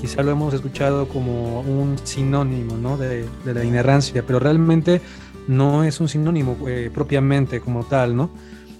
quizá 0.00 0.22
lo 0.22 0.32
hemos 0.32 0.52
escuchado 0.52 1.06
como 1.06 1.60
un 1.60 1.96
sinónimo 2.02 2.76
¿no? 2.76 2.96
de, 2.96 3.24
la 3.44 3.64
inerrancia, 3.64 4.24
pero 4.26 4.40
realmente 4.40 5.00
no 5.46 5.84
es 5.84 6.00
un 6.00 6.08
sinónimo 6.08 6.56
eh, 6.68 6.90
propiamente 6.92 7.60
como 7.60 7.84
tal, 7.84 8.16
¿no? 8.16 8.30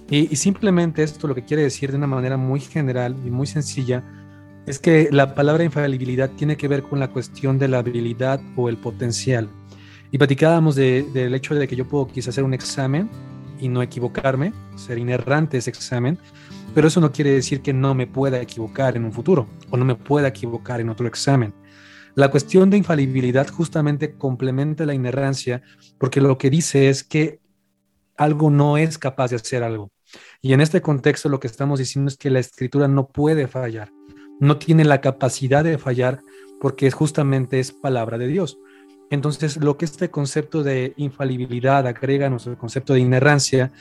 Y, 0.09 0.35
simplemente 0.35 1.01
esto 1.01 1.27
lo 1.27 1.33
que 1.33 1.45
quiere 1.45 1.63
decir 1.63 1.91
de 1.91 1.97
una 1.97 2.07
manera 2.07 2.37
muy 2.37 2.59
general 2.59 3.15
y 3.25 3.31
muy 3.31 3.47
sencilla 3.47 4.03
es 4.65 4.77
que 4.79 5.07
la 5.11 5.33
palabra 5.33 5.63
infalibilidad 5.63 6.29
tiene 6.31 6.57
que 6.57 6.67
ver 6.67 6.83
con 6.83 6.99
la 6.99 7.07
cuestión 7.07 7.57
de 7.57 7.67
la 7.67 7.79
habilidad 7.79 8.41
o 8.55 8.69
el 8.69 8.77
potencial. 8.77 9.49
Y 10.11 10.17
platicábamos 10.17 10.75
del 10.75 11.33
hecho 11.33 11.55
de 11.55 11.67
que 11.67 11.75
yo 11.75 11.87
puedo 11.87 12.07
quizás 12.07 12.29
hacer 12.29 12.43
un 12.43 12.53
examen 12.53 13.09
y 13.59 13.69
no 13.69 13.81
equivocarme, 13.81 14.53
ser 14.75 14.97
inerrante 14.97 15.57
ese 15.57 15.69
examen, 15.69 16.19
pero 16.73 16.87
eso 16.87 16.99
no 16.99 17.11
quiere 17.11 17.31
decir 17.31 17.61
que 17.61 17.73
no 17.73 17.93
me 17.93 18.07
pueda 18.07 18.41
equivocar 18.41 18.97
en 18.97 19.05
un 19.05 19.13
futuro 19.13 19.47
o 19.69 19.77
no 19.77 19.85
me 19.85 19.95
pueda 19.95 20.27
equivocar 20.27 20.81
en 20.81 20.89
otro 20.89 21.07
examen. 21.07 21.53
La 22.15 22.29
cuestión 22.29 22.69
de 22.69 22.77
infalibilidad 22.77 23.47
justamente 23.47 24.15
complementa 24.17 24.85
la 24.85 24.93
inerrancia 24.93 25.61
porque 25.97 26.21
lo 26.21 26.37
que 26.37 26.49
dice 26.49 26.89
es 26.89 27.03
que 27.03 27.39
algo 28.17 28.49
no 28.49 28.77
es 28.77 28.97
capaz 28.97 29.29
de 29.31 29.37
hacer 29.37 29.63
algo. 29.63 29.91
Y 30.41 30.53
en 30.53 30.61
este 30.61 30.81
contexto 30.81 31.29
lo 31.29 31.39
que 31.39 31.47
estamos 31.47 31.79
diciendo 31.79 32.09
es 32.09 32.17
que 32.17 32.29
la 32.29 32.39
escritura 32.39 32.87
no 32.87 33.07
puede 33.07 33.47
fallar, 33.47 33.91
no 34.39 34.57
tiene 34.57 34.85
la 34.85 35.01
capacidad 35.01 35.63
de 35.63 35.77
fallar 35.77 36.21
porque 36.61 36.91
justamente 36.91 37.59
es 37.59 37.71
palabra 37.71 38.17
de 38.17 38.27
Dios. 38.27 38.59
Entonces, 39.09 39.57
lo 39.57 39.77
que 39.77 39.85
este 39.85 40.09
concepto 40.09 40.63
de 40.63 40.93
infalibilidad 40.97 41.85
agrega 41.85 42.27
a 42.27 42.29
nuestro 42.29 42.57
concepto 42.57 42.93
de 42.93 42.99
inerrancia 42.99 43.71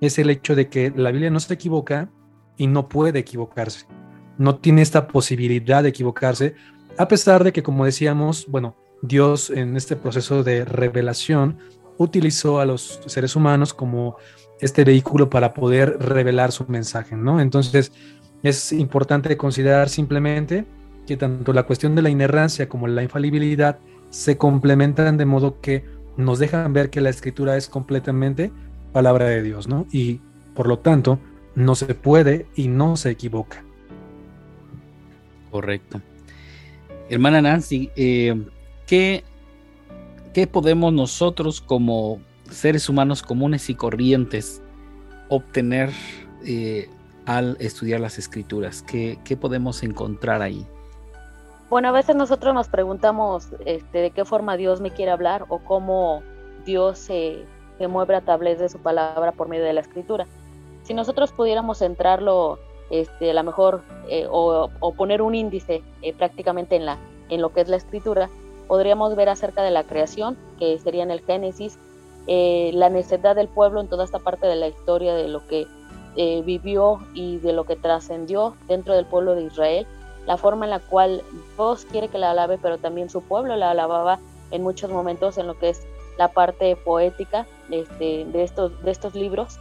es 0.00 0.18
el 0.18 0.28
hecho 0.30 0.54
de 0.54 0.68
que 0.68 0.92
la 0.94 1.12
Biblia 1.12 1.30
no 1.30 1.40
se 1.40 1.54
equivoca 1.54 2.10
y 2.56 2.66
no 2.66 2.88
puede 2.88 3.20
equivocarse. 3.20 3.86
No 4.38 4.56
tiene 4.56 4.82
esta 4.82 5.08
posibilidad 5.08 5.82
de 5.82 5.90
equivocarse, 5.90 6.54
a 6.98 7.08
pesar 7.08 7.44
de 7.44 7.52
que, 7.52 7.62
como 7.62 7.84
decíamos, 7.84 8.46
bueno, 8.48 8.76
Dios 9.02 9.50
en 9.50 9.76
este 9.76 9.96
proceso 9.96 10.42
de 10.42 10.64
revelación 10.64 11.58
utilizó 11.98 12.60
a 12.60 12.64
los 12.64 13.00
seres 13.06 13.36
humanos 13.36 13.74
como 13.74 14.16
este 14.60 14.84
vehículo 14.84 15.28
para 15.28 15.54
poder 15.54 15.98
revelar 15.98 16.52
su 16.52 16.64
mensaje, 16.68 17.16
¿no? 17.16 17.40
Entonces, 17.40 17.92
Es 18.42 18.72
importante 18.72 19.36
considerar 19.36 19.88
simplemente 19.88 20.64
que 21.06 21.16
tanto 21.16 21.52
la 21.52 21.62
cuestión 21.62 21.94
de 21.94 22.02
la 22.02 22.10
inerrancia 22.10 22.68
como 22.68 22.88
la 22.88 23.02
infalibilidad 23.02 23.78
se 24.10 24.36
complementan 24.36 25.16
de 25.16 25.24
modo 25.24 25.60
que 25.60 25.84
nos 26.16 26.40
dejan 26.40 26.72
ver 26.72 26.90
que 26.90 27.00
la 27.00 27.10
escritura 27.10 27.56
es 27.56 27.68
completamente 27.68 28.50
palabra 28.92 29.26
de 29.26 29.42
Dios, 29.42 29.68
¿no? 29.68 29.86
Y 29.92 30.20
por 30.54 30.66
lo 30.66 30.80
tanto, 30.80 31.20
no 31.54 31.74
se 31.74 31.94
puede 31.94 32.46
y 32.54 32.68
no 32.68 32.96
se 32.96 33.10
equivoca. 33.10 33.64
Correcto. 35.50 36.00
Hermana 37.08 37.42
Nancy, 37.42 37.90
eh, 37.94 38.42
¿qué, 38.86 39.24
¿qué 40.32 40.46
podemos 40.46 40.92
nosotros 40.92 41.60
como 41.60 42.20
seres 42.50 42.88
humanos 42.88 43.22
comunes 43.22 43.68
y 43.68 43.74
corrientes 43.74 44.62
obtener 45.28 45.90
eh, 46.44 46.88
al 47.26 47.56
estudiar 47.60 48.00
las 48.00 48.18
escrituras? 48.18 48.82
¿Qué, 48.82 49.18
¿Qué, 49.24 49.36
podemos 49.36 49.82
encontrar 49.82 50.40
ahí? 50.40 50.66
Bueno, 51.68 51.88
a 51.88 51.92
veces 51.92 52.16
nosotros 52.16 52.54
nos 52.54 52.68
preguntamos 52.68 53.48
este, 53.66 53.98
de 53.98 54.10
qué 54.10 54.24
forma 54.24 54.56
Dios 54.56 54.80
me 54.80 54.90
quiere 54.90 55.10
hablar 55.10 55.44
o 55.48 55.58
cómo 55.58 56.22
Dios 56.64 56.98
se, 56.98 57.44
se 57.78 57.88
mueve 57.88 58.14
a 58.14 58.20
través 58.22 58.58
de 58.58 58.68
su 58.68 58.78
palabra 58.78 59.32
por 59.32 59.48
medio 59.48 59.64
de 59.64 59.72
la 59.72 59.80
escritura. 59.80 60.26
Si 60.84 60.94
nosotros 60.94 61.32
pudiéramos 61.32 61.78
centrarlo 61.78 62.58
este, 62.90 63.30
a 63.30 63.34
lo 63.34 63.42
mejor 63.42 63.82
eh, 64.08 64.26
o, 64.30 64.68
poner 64.96 65.22
un 65.22 65.34
índice 65.34 65.82
eh, 66.02 66.12
prácticamente 66.12 66.76
en, 66.76 66.84
la, 66.84 66.98
en 67.30 67.40
lo 67.40 67.52
que 67.52 67.62
es 67.62 67.68
la 67.68 67.76
escritura, 67.76 68.28
podríamos 68.68 69.16
ver 69.16 69.28
acerca 69.28 69.62
de 69.62 69.70
la 69.70 69.84
creación, 69.84 70.36
que 70.58 70.78
sería 70.78 71.02
en 71.02 71.10
el 71.10 71.20
Génesis, 71.20 71.78
eh, 72.26 72.70
la 72.74 72.88
necesidad 72.90 73.34
del 73.34 73.48
pueblo 73.48 73.80
en 73.80 73.88
toda 73.88 74.04
esta 74.04 74.18
parte 74.18 74.46
de 74.46 74.56
la 74.56 74.68
historia 74.68 75.14
de 75.14 75.28
lo 75.28 75.46
que 75.46 75.66
vivió 76.44 76.98
y 77.14 77.38
de 77.38 77.54
lo 77.54 77.64
que 77.64 77.74
trascendió 77.74 78.54
dentro 78.68 78.94
del 78.94 79.06
pueblo 79.06 79.34
de 79.34 79.44
Israel, 79.44 79.86
la 80.26 80.36
forma 80.36 80.66
en 80.66 80.70
la 80.70 80.78
cual 80.78 81.22
Dios 81.56 81.86
quiere 81.86 82.08
que 82.08 82.18
la 82.18 82.32
alabe, 82.32 82.58
pero 82.60 82.76
también 82.76 83.08
su 83.08 83.22
pueblo 83.22 83.56
la 83.56 83.70
alababa 83.70 84.18
en 84.50 84.62
muchos 84.62 84.90
momentos 84.90 85.38
en 85.38 85.46
lo 85.46 85.58
que 85.58 85.70
es 85.70 85.86
la 86.18 86.28
parte 86.28 86.76
poética 86.76 87.46
este, 87.70 88.26
de, 88.26 88.44
estos, 88.44 88.82
de 88.84 88.90
estos 88.90 89.14
libros. 89.14 89.58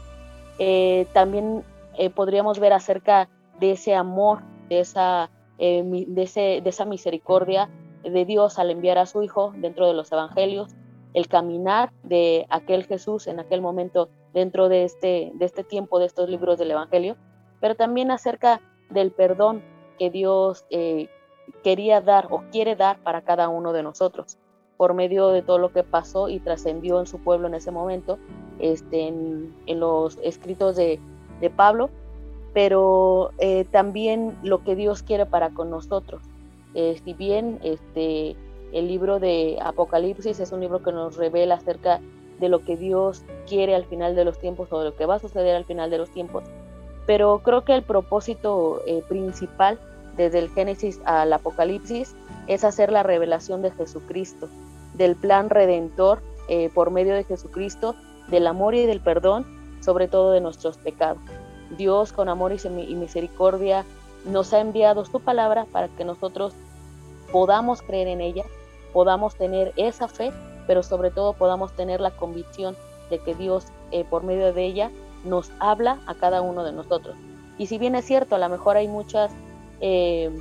También 1.14 1.64
eh, 1.98 2.10
podríamos 2.10 2.60
ver 2.60 2.74
acerca 2.74 3.30
de 3.60 3.72
ese 3.72 3.96
amor, 3.96 4.42
de 4.70 4.80
esa, 4.80 5.30
eh, 5.58 5.84
de, 6.08 6.62
esa 6.66 6.86
misericordia 6.86 7.70
de 8.04 8.26
Dios 8.26 8.58
al 8.60 8.72
enviar 8.72 8.98
a 8.98 9.06
su 9.06 9.22
Hijo 9.22 9.54
dentro 9.58 9.88
de 9.88 9.94
los 9.94 10.12
evangelios, 10.12 10.74
el 11.14 11.28
caminar 11.28 11.92
de 12.04 12.48
aquel 12.50 12.86
Jesús 12.86 13.28
en 13.28 13.40
aquel 13.40 13.62
momento 13.62 14.10
dentro 14.34 14.70
de 14.70 14.86
este, 14.86 15.32
de 15.36 15.46
este 15.46 15.64
tiempo, 15.64 16.00
de 16.00 16.06
estos 16.06 16.30
libros 16.30 16.58
del 16.58 16.72
Evangelio, 16.72 17.18
pero 17.60 17.76
también 17.76 18.12
acerca 18.12 18.62
del 18.90 19.12
perdón 19.12 19.62
que 20.00 20.10
Dios 20.10 20.66
eh, 20.70 21.10
quería 21.64 22.00
dar 22.00 22.28
o 22.32 22.44
quiere 22.52 22.76
dar 22.76 23.04
para 23.04 23.22
cada 23.22 23.50
uno 23.50 23.74
de 23.74 23.84
nosotros 23.84 24.38
por 24.82 24.96
medio 24.96 25.28
de 25.28 25.44
todo 25.44 25.60
lo 25.60 25.72
que 25.72 25.84
pasó 25.84 26.28
y 26.28 26.40
trascendió 26.40 27.00
en 27.00 27.06
su 27.06 27.20
pueblo 27.20 27.48
en 27.48 27.54
ese 27.54 27.70
momento, 27.70 28.18
este, 28.58 29.10
en, 29.10 29.54
en 29.68 29.80
los 29.80 30.18
escritos 30.24 30.76
de, 30.76 31.00
de 31.40 31.52
Pablo, 31.52 31.92
pero 32.52 33.30
eh, 33.38 33.66
también 33.66 34.36
lo 34.42 34.64
que 34.64 34.76
Dios 34.76 35.04
quiere 35.04 35.28
para 35.28 35.52
con 35.52 35.70
nosotros. 35.70 36.24
Eh, 36.74 37.00
si 37.06 37.14
bien 37.14 37.60
este, 37.62 38.36
el 38.74 38.88
libro 38.88 39.20
de 39.20 39.60
Apocalipsis 39.62 40.40
es 40.40 40.52
un 40.52 40.62
libro 40.62 40.82
que 40.82 40.92
nos 40.92 41.16
revela 41.16 41.54
acerca 41.54 42.02
de 42.40 42.50
lo 42.50 42.66
que 42.66 42.76
Dios 42.76 43.24
quiere 43.48 43.76
al 43.76 43.86
final 43.86 44.16
de 44.16 44.26
los 44.26 44.40
tiempos 44.40 44.74
o 44.74 44.80
de 44.80 44.86
lo 44.86 44.96
que 44.96 45.06
va 45.06 45.18
a 45.18 45.20
suceder 45.20 45.56
al 45.56 45.66
final 45.66 45.92
de 45.92 46.00
los 46.00 46.10
tiempos, 46.10 46.44
pero 47.06 47.42
creo 47.44 47.64
que 47.66 47.76
el 47.76 47.84
propósito 47.84 48.82
eh, 48.88 49.04
principal 49.08 49.78
desde 50.18 50.40
el 50.40 50.50
Génesis 50.50 51.00
al 51.06 51.32
Apocalipsis 51.34 52.16
es 52.48 52.64
hacer 52.64 52.92
la 52.92 53.04
revelación 53.04 53.62
de 53.62 53.70
Jesucristo, 53.70 54.50
del 54.94 55.16
plan 55.16 55.50
redentor 55.50 56.22
por 56.74 56.92
medio 56.92 57.14
de 57.14 57.24
Jesucristo, 57.24 57.96
del 58.28 58.46
amor 58.46 58.76
y 58.76 58.86
del 58.86 59.00
perdón 59.00 59.46
sobre 59.82 60.08
todo 60.08 60.32
de 60.32 60.42
nuestros 60.42 60.78
pecados. 60.78 61.22
Dios 61.78 62.14
con 62.14 62.30
amor 62.30 62.54
y 62.54 62.96
misericordia 62.96 63.86
nos 64.26 64.54
ha 64.54 64.60
enviado 64.60 65.04
su 65.06 65.20
palabra 65.20 65.66
para 65.72 65.88
que 65.90 66.06
nosotros 66.06 66.54
podamos 67.32 67.82
creer 67.82 68.08
en 68.08 68.22
ella, 68.22 68.44
podamos 68.94 69.36
tener 69.36 69.74
esa 69.78 70.08
fe, 70.08 70.32
pero 70.68 70.84
sobre 70.84 71.12
todo 71.12 71.34
podamos 71.34 71.74
tener 71.74 72.00
la 72.00 72.12
convicción 72.12 72.76
de 73.10 73.20
que 73.20 73.36
Dios 73.36 73.66
eh, 73.92 74.06
por 74.10 74.24
medio 74.24 74.54
de 74.54 74.66
ella 74.66 74.92
nos 75.26 75.52
habla 75.60 76.00
a 76.08 76.16
cada 76.16 76.42
uno 76.42 76.64
de 76.64 76.72
nosotros. 76.72 77.16
Y 77.58 77.68
si 77.68 77.78
bien 77.78 77.96
es 77.96 78.06
cierto, 78.06 78.36
a 78.36 78.40
lo 78.40 78.50
mejor 78.50 78.78
hay 78.78 78.88
muchas 78.88 79.32
eh, 79.80 80.32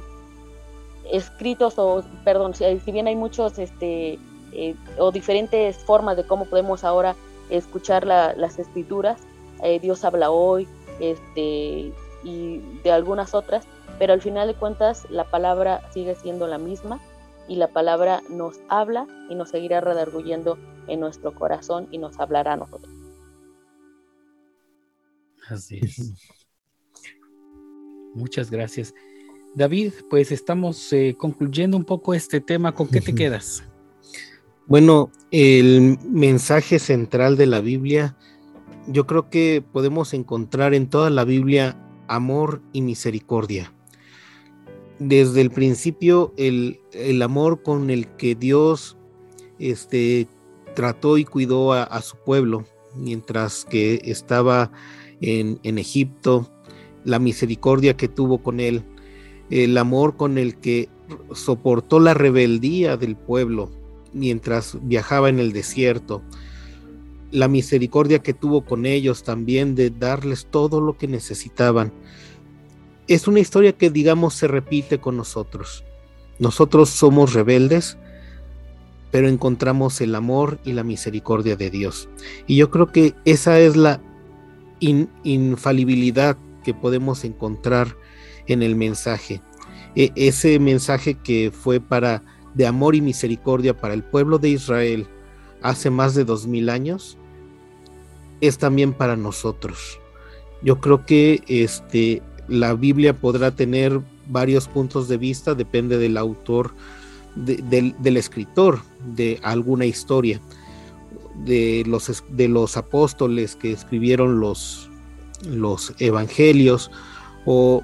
escritos 1.11 1.79
o, 1.79 2.03
perdón, 2.25 2.55
si 2.55 2.93
bien 2.93 3.07
hay 3.07 3.17
muchos 3.17 3.59
este, 3.59 4.19
eh, 4.53 4.75
o 4.99 5.13
diferentes 5.13 5.77
formas 5.79 6.17
de 6.17 6.25
cómo 6.25 6.45
podemos 6.45 6.85
ahora 6.85 7.17
escuchar 7.51 8.07
las 8.07 8.59
escrituras, 8.59 9.21
eh, 9.63 9.81
Dios 9.81 10.05
habla 10.05 10.31
hoy, 10.31 10.69
este, 11.01 11.93
y 12.23 12.59
de 12.85 12.93
algunas 12.93 13.35
otras, 13.35 13.67
pero 13.99 14.13
al 14.13 14.23
final 14.23 14.49
de 14.49 14.55
cuentas 14.55 15.07
la 15.11 15.25
palabra 15.25 15.81
sigue 15.93 16.15
siendo 16.15 16.47
la 16.47 16.59
misma 16.59 17.01
y 17.49 17.57
la 17.57 17.69
palabra 17.69 18.23
nos 18.29 18.61
habla 18.69 19.07
y 19.29 19.35
nos 19.35 19.51
seguirá 19.51 19.81
redarguyendo 19.81 20.59
en 20.87 21.01
nuestro 21.01 21.35
corazón 21.35 21.89
y 21.91 21.99
nos 21.99 22.19
hablará 22.21 22.53
a 22.53 22.57
nosotros. 22.57 22.93
Así 25.49 25.81
es. 25.83 26.15
Muchas 28.15 28.51
gracias. 28.51 28.95
David, 29.55 29.93
pues 30.09 30.31
estamos 30.31 30.93
eh, 30.93 31.17
concluyendo 31.19 31.77
un 31.77 31.85
poco 31.85 32.15
este 32.15 32.41
tema. 32.41 32.73
¿Con 32.73 32.89
qué 32.89 33.01
te 33.01 33.15
quedas? 33.17 33.65
Bueno, 34.71 35.11
el 35.33 35.99
mensaje 36.09 36.79
central 36.79 37.37
de 37.37 37.49
la 37.49 37.61
Biblia 37.61 38.17
yo 38.87 39.05
creo 39.05 39.29
que 39.29 39.65
podemos 39.73 40.15
encontrar 40.15 40.75
en 40.75 40.89
toda 40.89 41.11
la 41.11 41.25
Biblia 41.25 41.77
amor 42.07 42.63
y 42.73 42.81
misericordia. 42.81 43.75
Desde 45.01 45.41
el 45.41 45.51
principio, 45.51 46.33
el, 46.37 46.79
amor 47.21 47.65
con 47.65 47.91
el 47.91 48.07
que 48.15 48.37
Dios 48.37 48.97
este, 49.59 50.29
trató 50.77 51.19
y 51.19 51.25
cuidó 51.25 51.73
a, 51.73 52.01
su 52.01 52.17
pueblo 52.19 52.65
mientras 52.95 53.65
que 53.65 54.01
estaba 54.05 54.71
en, 55.21 55.59
en 55.65 55.79
Egipto, 55.79 56.49
la 57.03 57.19
misericordia 57.19 57.97
que 57.97 58.07
tuvo 58.07 58.41
con 58.41 58.61
él, 58.61 58.85
el 59.51 59.77
amor 59.77 60.17
con 60.17 60.39
el 60.39 60.61
que 60.61 60.89
soportó 61.35 61.99
la 61.99 62.15
rebeldía 62.15 62.97
del 62.97 63.17
pueblo 63.17 63.80
mientras 64.13 64.77
viajaba 64.83 65.29
en 65.29 65.39
el 65.39 65.53
desierto, 65.53 66.23
la 67.31 67.49
misericordia 67.49 68.21
que 68.21 68.35
tuvo 68.35 68.65
con 68.65 68.87
ellos 68.87 69.23
también 69.23 69.75
de 69.75 69.91
darles 69.91 70.47
todo 70.51 70.81
lo 70.81 70.97
que 70.97 71.07
necesitaban. 71.07 71.93
Es 73.07 73.29
una 73.29 73.41
historia 73.41 73.73
que 73.73 73.91
digamos 73.91 74.35
se 74.35 74.49
repite 74.49 74.99
con 74.99 75.17
nosotros. 75.17 75.85
Nosotros 76.39 76.91
somos 76.91 77.35
rebeldes, 77.35 77.99
pero 79.11 79.29
encontramos 79.29 80.01
el 80.01 80.15
amor 80.15 80.59
y 80.65 80.73
la 80.73 80.85
misericordia 80.85 81.57
de 81.57 81.71
Dios. 81.71 82.09
Y 82.47 82.57
yo 82.57 82.71
creo 82.71 82.91
que 82.91 83.15
esa 83.25 83.59
es 83.61 83.77
la 83.77 84.01
infalibilidad 84.81 86.37
que 86.65 86.75
podemos 86.75 87.25
encontrar 87.25 87.97
en 88.47 88.63
el 88.63 88.77
mensaje. 88.77 89.43
E 89.97 90.13
ese 90.15 90.59
mensaje 90.59 91.15
que 91.15 91.51
fue 91.53 91.81
para 91.81 92.23
de 92.55 92.67
amor 92.67 92.95
y 92.95 93.01
misericordia 93.01 93.77
para 93.77 93.95
el 93.95 94.03
pueblo 94.03 94.39
de 94.39 94.51
Israel 94.51 95.07
hace 95.63 95.91
más 95.91 96.15
de 96.15 96.25
dos 96.25 96.47
mil 96.47 96.69
años, 96.71 97.17
es 98.41 98.59
también 98.59 98.93
para 98.93 99.17
nosotros. 99.17 99.99
Yo 100.63 100.81
creo 100.81 101.05
que 101.05 101.43
este, 101.47 102.23
la 102.49 102.75
Biblia 102.75 103.15
podrá 103.15 103.51
tener 103.51 104.01
varios 104.29 104.69
puntos 104.69 105.09
de 105.09 105.17
vista, 105.17 105.55
depende 105.55 105.99
del 105.99 106.17
autor, 106.17 106.73
del, 107.35 108.17
escritor 108.17 108.81
de 109.15 109.39
alguna 109.43 109.87
historia, 109.87 110.41
de 111.45 111.85
los, 111.87 112.23
de 112.31 112.49
los 112.49 112.77
apóstoles 112.77 113.57
que 113.57 113.73
escribieron 113.73 114.41
los, 114.41 114.91
los 115.47 115.95
evangelios, 115.99 116.91
o 117.47 117.83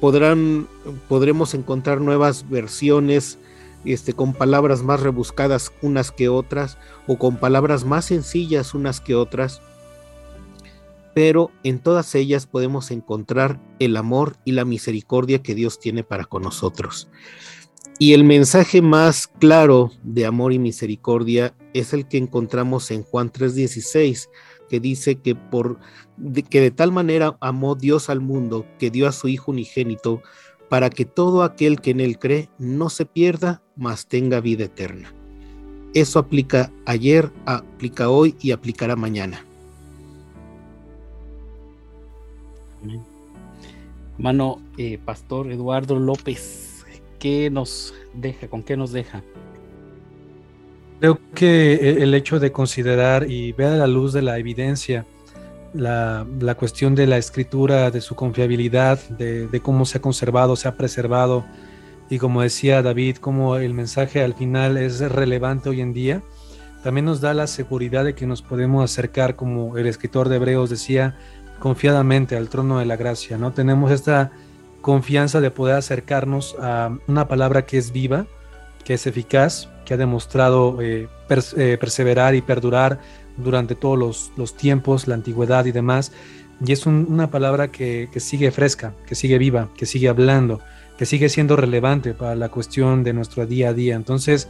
podrán, 0.00 0.66
podremos 1.08 1.54
encontrar 1.54 2.00
nuevas 2.00 2.48
versiones 2.48 3.38
este, 3.84 4.12
con 4.12 4.32
palabras 4.32 4.82
más 4.82 5.00
rebuscadas 5.00 5.72
unas 5.82 6.10
que 6.10 6.28
otras, 6.28 6.78
o 7.06 7.18
con 7.18 7.36
palabras 7.36 7.84
más 7.84 8.06
sencillas 8.06 8.74
unas 8.74 9.00
que 9.00 9.14
otras 9.14 9.60
pero 11.18 11.50
en 11.64 11.80
todas 11.80 12.14
ellas 12.14 12.46
podemos 12.46 12.92
encontrar 12.92 13.60
el 13.80 13.96
amor 13.96 14.36
y 14.44 14.52
la 14.52 14.64
misericordia 14.64 15.42
que 15.42 15.56
Dios 15.56 15.80
tiene 15.80 16.04
para 16.04 16.24
con 16.26 16.44
nosotros. 16.44 17.08
Y 17.98 18.12
el 18.12 18.22
mensaje 18.22 18.82
más 18.82 19.26
claro 19.26 19.90
de 20.04 20.26
amor 20.26 20.52
y 20.52 20.60
misericordia 20.60 21.56
es 21.74 21.92
el 21.92 22.06
que 22.06 22.18
encontramos 22.18 22.92
en 22.92 23.02
Juan 23.02 23.32
3:16, 23.32 24.28
que 24.68 24.78
dice 24.78 25.16
que 25.16 25.34
por 25.34 25.80
que 26.50 26.60
de 26.60 26.70
tal 26.70 26.92
manera 26.92 27.36
amó 27.40 27.74
Dios 27.74 28.10
al 28.10 28.20
mundo 28.20 28.64
que 28.78 28.92
dio 28.92 29.08
a 29.08 29.12
su 29.12 29.26
hijo 29.26 29.50
unigénito 29.50 30.22
para 30.68 30.90
que 30.90 31.04
todo 31.04 31.42
aquel 31.42 31.80
que 31.80 31.90
en 31.90 32.00
él 32.00 32.18
cree 32.18 32.48
no 32.58 32.90
se 32.90 33.06
pierda, 33.06 33.62
mas 33.76 34.06
tenga 34.06 34.40
vida 34.40 34.64
eterna. 34.64 35.12
Eso 35.94 36.18
aplica 36.18 36.70
ayer, 36.84 37.30
aplica 37.46 38.10
hoy 38.10 38.36
y 38.40 38.52
aplicará 38.52 38.94
mañana. 38.94 39.44
Mano, 44.18 44.60
eh, 44.76 44.98
Pastor 45.04 45.50
Eduardo 45.50 45.98
López, 45.98 46.84
¿qué 47.18 47.50
nos 47.50 47.94
deja? 48.14 48.48
¿Con 48.48 48.62
qué 48.62 48.76
nos 48.76 48.92
deja? 48.92 49.22
Creo 51.00 51.18
que 51.34 52.02
el 52.02 52.12
hecho 52.14 52.40
de 52.40 52.50
considerar 52.50 53.30
y 53.30 53.52
ver 53.52 53.68
a 53.68 53.76
la 53.76 53.86
luz 53.86 54.12
de 54.12 54.22
la 54.22 54.38
evidencia 54.38 55.06
la, 55.72 56.54
cuestión 56.58 56.94
de 56.94 57.06
la 57.06 57.18
escritura, 57.18 57.90
de 57.90 58.00
su 58.00 58.14
confiabilidad, 58.14 58.98
de, 59.08 59.60
cómo 59.62 59.84
se 59.84 59.98
ha 59.98 60.00
conservado, 60.00 60.56
se 60.56 60.68
ha 60.68 60.76
preservado, 60.76 61.44
y 62.10 62.18
como 62.18 62.42
decía 62.42 62.82
David, 62.82 63.16
cómo 63.16 63.56
el 63.56 63.74
mensaje 63.74 64.22
al 64.22 64.34
final 64.34 64.76
es 64.76 65.00
relevante 65.00 65.68
hoy 65.68 65.80
en 65.80 65.92
día, 65.92 66.22
también 66.82 67.04
nos 67.04 67.20
da 67.20 67.34
la 67.34 67.46
seguridad 67.46 68.04
de 68.04 68.14
que 68.14 68.26
nos 68.26 68.42
podemos 68.42 68.84
acercar, 68.84 69.36
como 69.36 69.76
el 69.76 69.86
escritor 69.86 70.28
de 70.28 70.36
Hebreos 70.36 70.70
decía, 70.70 71.16
confiadamente 71.58 72.36
al 72.36 72.48
trono 72.48 72.78
de 72.78 72.86
la 72.86 72.96
gracia, 72.96 73.36
¿no? 73.36 73.52
Tenemos 73.52 73.90
esta 73.90 74.30
confianza 74.80 75.40
de 75.40 75.50
poder 75.50 75.74
acercarnos 75.76 76.56
a 76.60 76.96
una 77.08 77.26
palabra 77.26 77.66
que 77.66 77.78
es 77.78 77.92
viva, 77.92 78.26
que 78.84 78.94
es 78.94 79.06
eficaz, 79.06 79.68
que 79.84 79.94
ha 79.94 79.96
demostrado 79.96 80.80
eh, 80.80 81.08
eh, 81.56 81.76
perseverar 81.80 82.34
y 82.34 82.42
perdurar 82.42 83.00
durante 83.38 83.74
todos 83.74 84.32
los, 84.36 84.54
tiempos, 84.54 85.08
la 85.08 85.14
antigüedad 85.14 85.64
y 85.64 85.72
demás. 85.72 86.12
Y 86.64 86.72
es 86.72 86.86
una 86.86 87.30
palabra 87.30 87.68
que, 87.68 88.08
sigue 88.16 88.50
fresca, 88.50 88.94
que 89.06 89.14
sigue 89.14 89.38
viva, 89.38 89.68
que 89.76 89.86
sigue 89.86 90.08
hablando, 90.08 90.60
que 90.96 91.06
sigue 91.06 91.28
siendo 91.28 91.56
relevante 91.56 92.14
para 92.14 92.34
la 92.34 92.48
cuestión 92.48 93.04
de 93.04 93.12
nuestro 93.12 93.46
día 93.46 93.70
a 93.70 93.72
día. 93.74 93.94
Entonces, 93.94 94.48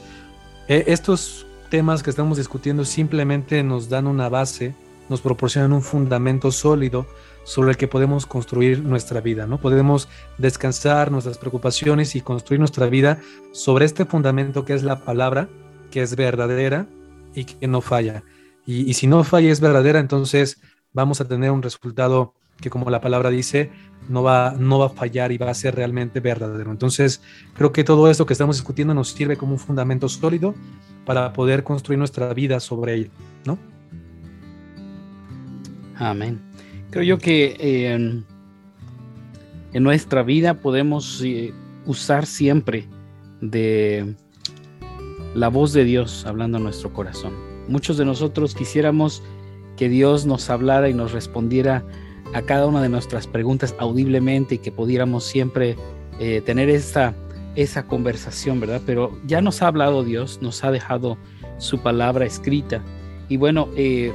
e, 0.69 0.85
estos 0.87 1.47
temas 1.71 2.03
que 2.03 2.11
estamos 2.11 2.39
discutiendo 2.39 2.85
simplemente 2.85 3.63
nos 3.63 3.89
dan 3.89 4.07
una 4.07 4.29
base, 4.29 4.75
nos 5.09 5.21
proporcionan 5.21 5.73
un 5.73 5.83
fundamento 5.83 6.51
sólido 6.51 7.07
sobre 7.45 7.71
el 7.71 7.77
que 7.79 7.89
podemos 7.89 8.27
construir 8.27 8.81
nuestra 8.81 9.23
vida, 9.23 9.47
¿no? 9.47 9.59
Podemos 9.59 10.09
descansar 10.37 11.11
nuestras 11.11 11.39
preocupaciones 11.39 12.15
y 12.15 12.21
construir 12.21 12.59
nuestra 12.59 12.87
vida 12.87 13.21
sobre 13.53 13.87
este 13.87 14.05
fundamento 14.05 14.67
que 14.67 14.75
es 14.75 14.83
la 14.83 15.01
palabra, 15.01 15.49
que 15.91 16.03
es 16.03 16.15
verdadera 16.15 16.87
y 17.35 17.45
que 17.45 17.67
no 17.67 17.81
falla. 17.81 18.23
Y, 18.71 18.93
si 18.93 19.07
no 19.07 19.25
falla 19.25 19.51
es 19.51 19.63
verdadera, 19.63 19.99
entonces 19.99 20.61
vamos 20.93 21.23
a 21.23 21.27
tener 21.27 21.51
un 21.51 21.63
resultado 21.63 22.35
que 22.61 22.69
como 22.69 22.91
la 22.91 23.01
palabra 23.01 23.31
dice, 23.31 23.71
no 24.11 24.23
va, 24.23 24.55
no 24.59 24.79
va 24.79 24.87
a 24.87 24.91
fallar 24.91 25.33
y 25.33 25.39
va 25.39 25.49
a 25.49 25.55
ser 25.55 25.75
realmente 25.75 26.21
verdadero. 26.21 26.71
Entonces, 26.71 27.23
creo 27.55 27.73
que 27.73 27.83
todo 27.83 28.11
esto 28.11 28.27
que 28.27 28.35
estamos 28.35 28.57
discutiendo 28.57 28.93
nos 28.93 29.09
sirve 29.09 29.39
como 29.39 29.53
un 29.53 29.59
fundamento 29.59 30.07
sólido 30.11 30.55
para 31.07 31.33
poder 31.33 31.65
construir 31.65 31.99
nuestra 31.99 32.35
vida 32.35 32.61
sobre 32.61 32.93
él, 32.93 33.11
¿no? 33.47 33.59
Amén. 35.97 36.39
Creo 36.91 37.05
yo 37.05 37.17
que 37.17 37.57
eh, 37.59 37.95
en 39.73 39.83
nuestra 39.83 40.23
vida 40.23 40.53
podemos 40.61 41.23
eh, 41.25 41.55
usar 41.87 42.27
siempre 42.27 42.87
de 43.41 44.15
la 45.35 45.49
voz 45.49 45.73
de 45.73 45.85
Dios 45.85 46.27
hablando 46.27 46.59
a 46.59 46.61
nuestro 46.61 46.93
corazón. 46.93 47.48
Muchos 47.69 47.99
de 47.99 48.05
nosotros 48.05 48.55
quisiéramos 48.55 49.23
que 49.77 49.89
Dios 49.89 50.27
nos 50.27 50.51
hablara 50.51 50.89
y 50.89 50.95
nos 50.95 51.13
respondiera 51.13 51.85
a 52.35 52.43
cada 52.43 52.67
una 52.67 52.83
de 52.83 52.89
nuestras 52.89 53.27
preguntas 53.27 53.75
audiblemente 53.79 54.57
y 54.57 54.59
que 54.59 54.73
pudiéramos 54.73 55.25
siempre 55.25 55.77
eh, 56.19 56.43
tener 56.45 56.69
esa, 56.69 57.15
esa 57.55 57.87
conversación, 57.87 58.61
¿verdad? 58.61 58.83
Pero 58.85 59.17
ya 59.27 59.41
nos 59.41 59.63
ha 59.63 59.69
hablado 59.69 60.03
Dios, 60.03 60.41
nos 60.43 60.65
ha 60.65 60.71
dejado 60.71 61.17
su 61.59 61.79
palabra 61.79 62.27
escrita 62.27 62.83
y 63.29 63.37
bueno, 63.37 63.69
eh, 63.77 64.13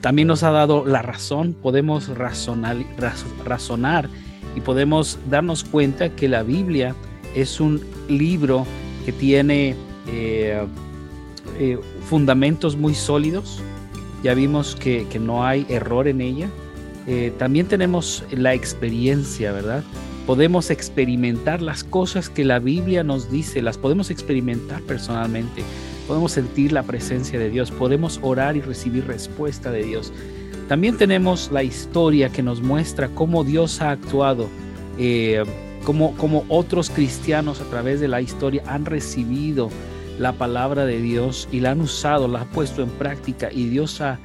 también 0.00 0.28
nos 0.28 0.42
ha 0.42 0.50
dado 0.50 0.84
la 0.84 1.02
razón, 1.02 1.54
podemos 1.54 2.08
razonar, 2.08 2.76
y 4.56 4.60
podemos 4.60 5.18
darnos 5.28 5.62
cuenta 5.62 6.16
que 6.16 6.28
la 6.28 6.42
Biblia 6.42 6.94
es 7.34 7.60
un 7.60 7.80
libro 8.08 8.66
que 9.04 9.12
tiene 9.12 9.76
eh, 10.08 10.66
fundamentos 12.10 12.76
muy 12.76 12.96
sólidos, 12.96 13.62
ya 14.24 14.34
vimos 14.34 14.74
que, 14.74 15.06
no 15.20 15.44
hay 15.44 15.64
error 15.68 16.08
en 16.08 16.20
ella. 16.20 16.48
Eh, 17.06 17.32
también 17.38 17.66
tenemos 17.66 18.24
la 18.32 18.52
experiencia, 18.52 19.52
¿verdad? 19.52 19.84
Podemos 20.26 20.70
experimentar 20.70 21.62
las 21.62 21.84
cosas 21.84 22.28
que 22.28 22.44
la 22.44 22.58
Biblia 22.58 23.04
nos 23.04 23.30
dice, 23.30 23.62
las 23.62 23.78
podemos 23.78 24.10
experimentar 24.10 24.82
personalmente, 24.82 25.62
podemos 26.08 26.32
sentir 26.32 26.72
la 26.72 26.82
presencia 26.82 27.38
de 27.38 27.48
Dios, 27.48 27.70
podemos 27.70 28.18
orar 28.22 28.56
y 28.56 28.60
recibir 28.60 29.06
respuesta 29.06 29.70
de 29.70 29.84
Dios. 29.84 30.12
También 30.66 30.96
tenemos 30.96 31.52
la 31.52 31.62
historia 31.62 32.28
que 32.28 32.42
nos 32.42 32.60
muestra 32.60 33.06
cómo 33.06 33.44
Dios 33.44 33.80
ha 33.82 33.92
actuado, 33.92 34.48
eh, 34.98 35.44
cómo, 35.84 36.16
cómo 36.16 36.44
otros 36.48 36.90
cristianos 36.90 37.60
a 37.60 37.70
través 37.70 38.00
de 38.00 38.08
la 38.08 38.20
historia 38.20 38.64
han 38.66 38.84
recibido 38.84 39.70
la 40.20 40.32
palabra 40.32 40.84
de 40.84 41.00
Dios 41.00 41.48
y 41.50 41.60
la 41.60 41.70
han 41.70 41.80
usado, 41.80 42.28
la 42.28 42.42
han 42.42 42.48
puesto 42.48 42.82
en 42.82 42.90
práctica 42.90 43.48
y 43.50 43.68
Dios 43.68 44.02
ha, 44.02 44.18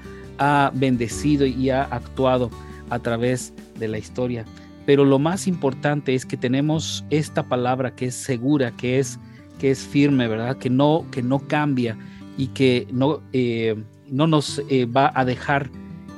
bendecido 0.74 1.46
y 1.46 1.70
ha 1.70 1.84
actuado 1.84 2.52
a 2.90 3.00
través 3.00 3.54
de 3.80 3.88
la 3.88 3.98
historia. 3.98 4.44
Pero 4.86 5.06
lo 5.06 5.20
más 5.20 5.48
importante 5.48 6.14
es 6.14 6.26
que 6.26 6.36
tenemos 6.36 7.06
esta 7.10 7.44
palabra 7.44 7.96
que 7.96 8.08
es 8.08 8.16
segura, 8.16 8.72
que 8.72 9.00
es, 9.00 9.18
que 9.58 9.72
es 9.72 9.80
firme, 9.80 10.28
¿verdad? 10.28 10.58
Que 10.58 10.70
no, 10.70 11.06
que 11.12 11.24
no 11.24 11.40
cambia 11.40 11.98
y 12.38 12.48
que 12.48 12.86
no, 12.92 13.22
eh, 13.32 13.82
no 14.12 14.28
nos 14.28 14.62
eh, 14.70 14.86
va 14.86 15.14
a 15.16 15.24
dejar 15.24 15.70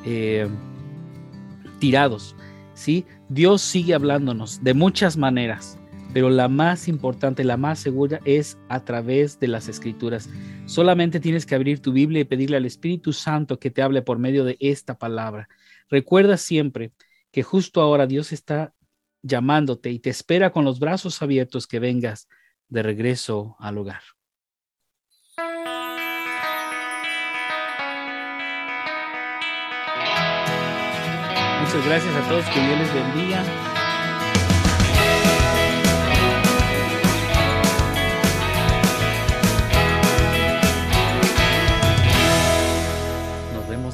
eh, 0.05 0.47
tirados. 1.77 2.35
¿sí? 2.73 3.05
Dios 3.29 3.61
sigue 3.61 3.93
hablándonos 3.93 4.63
de 4.63 4.73
muchas 4.73 5.17
maneras 5.17 5.77
pero 6.17 6.31
la 6.31 6.47
más 6.47 6.87
importante, 6.87 7.43
la 7.43 7.57
más 7.57 7.77
segura 7.77 8.21
es 8.25 8.57
a 8.69 8.83
través 8.83 9.39
de 9.39 9.47
las 9.47 9.67
escrituras. 9.67 10.27
Solamente 10.65 11.19
tienes 11.19 11.45
que 11.45 11.53
abrir 11.53 11.79
tu 11.79 11.91
Biblia 11.91 12.21
y 12.21 12.23
pedirle 12.23 12.57
al 12.57 12.65
Espíritu 12.65 13.13
Santo 13.13 13.59
que 13.59 13.69
te 13.69 13.83
hable 13.83 14.01
por 14.01 14.17
medio 14.17 14.43
de 14.43 14.57
esta 14.59 14.97
palabra. 14.97 15.47
Recuerda 15.91 16.37
siempre 16.37 16.91
que 17.29 17.43
justo 17.43 17.81
ahora 17.81 18.07
Dios 18.07 18.31
está 18.31 18.73
llamándote 19.21 19.91
y 19.91 19.99
te 19.99 20.09
espera 20.09 20.51
con 20.51 20.65
los 20.65 20.79
brazos 20.79 21.21
abiertos 21.21 21.67
que 21.67 21.77
vengas 21.77 22.27
de 22.67 22.81
regreso 22.81 23.55
al 23.59 23.77
hogar. 23.77 24.01
Muchas 31.61 31.85
gracias 31.85 32.15
a 32.15 32.27
todos, 32.27 32.45
que 32.45 32.59
Dios 32.59 32.79
les 32.79 32.91
bendiga. 32.91 33.66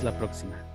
la 0.04 0.12
próxima. 0.12 0.73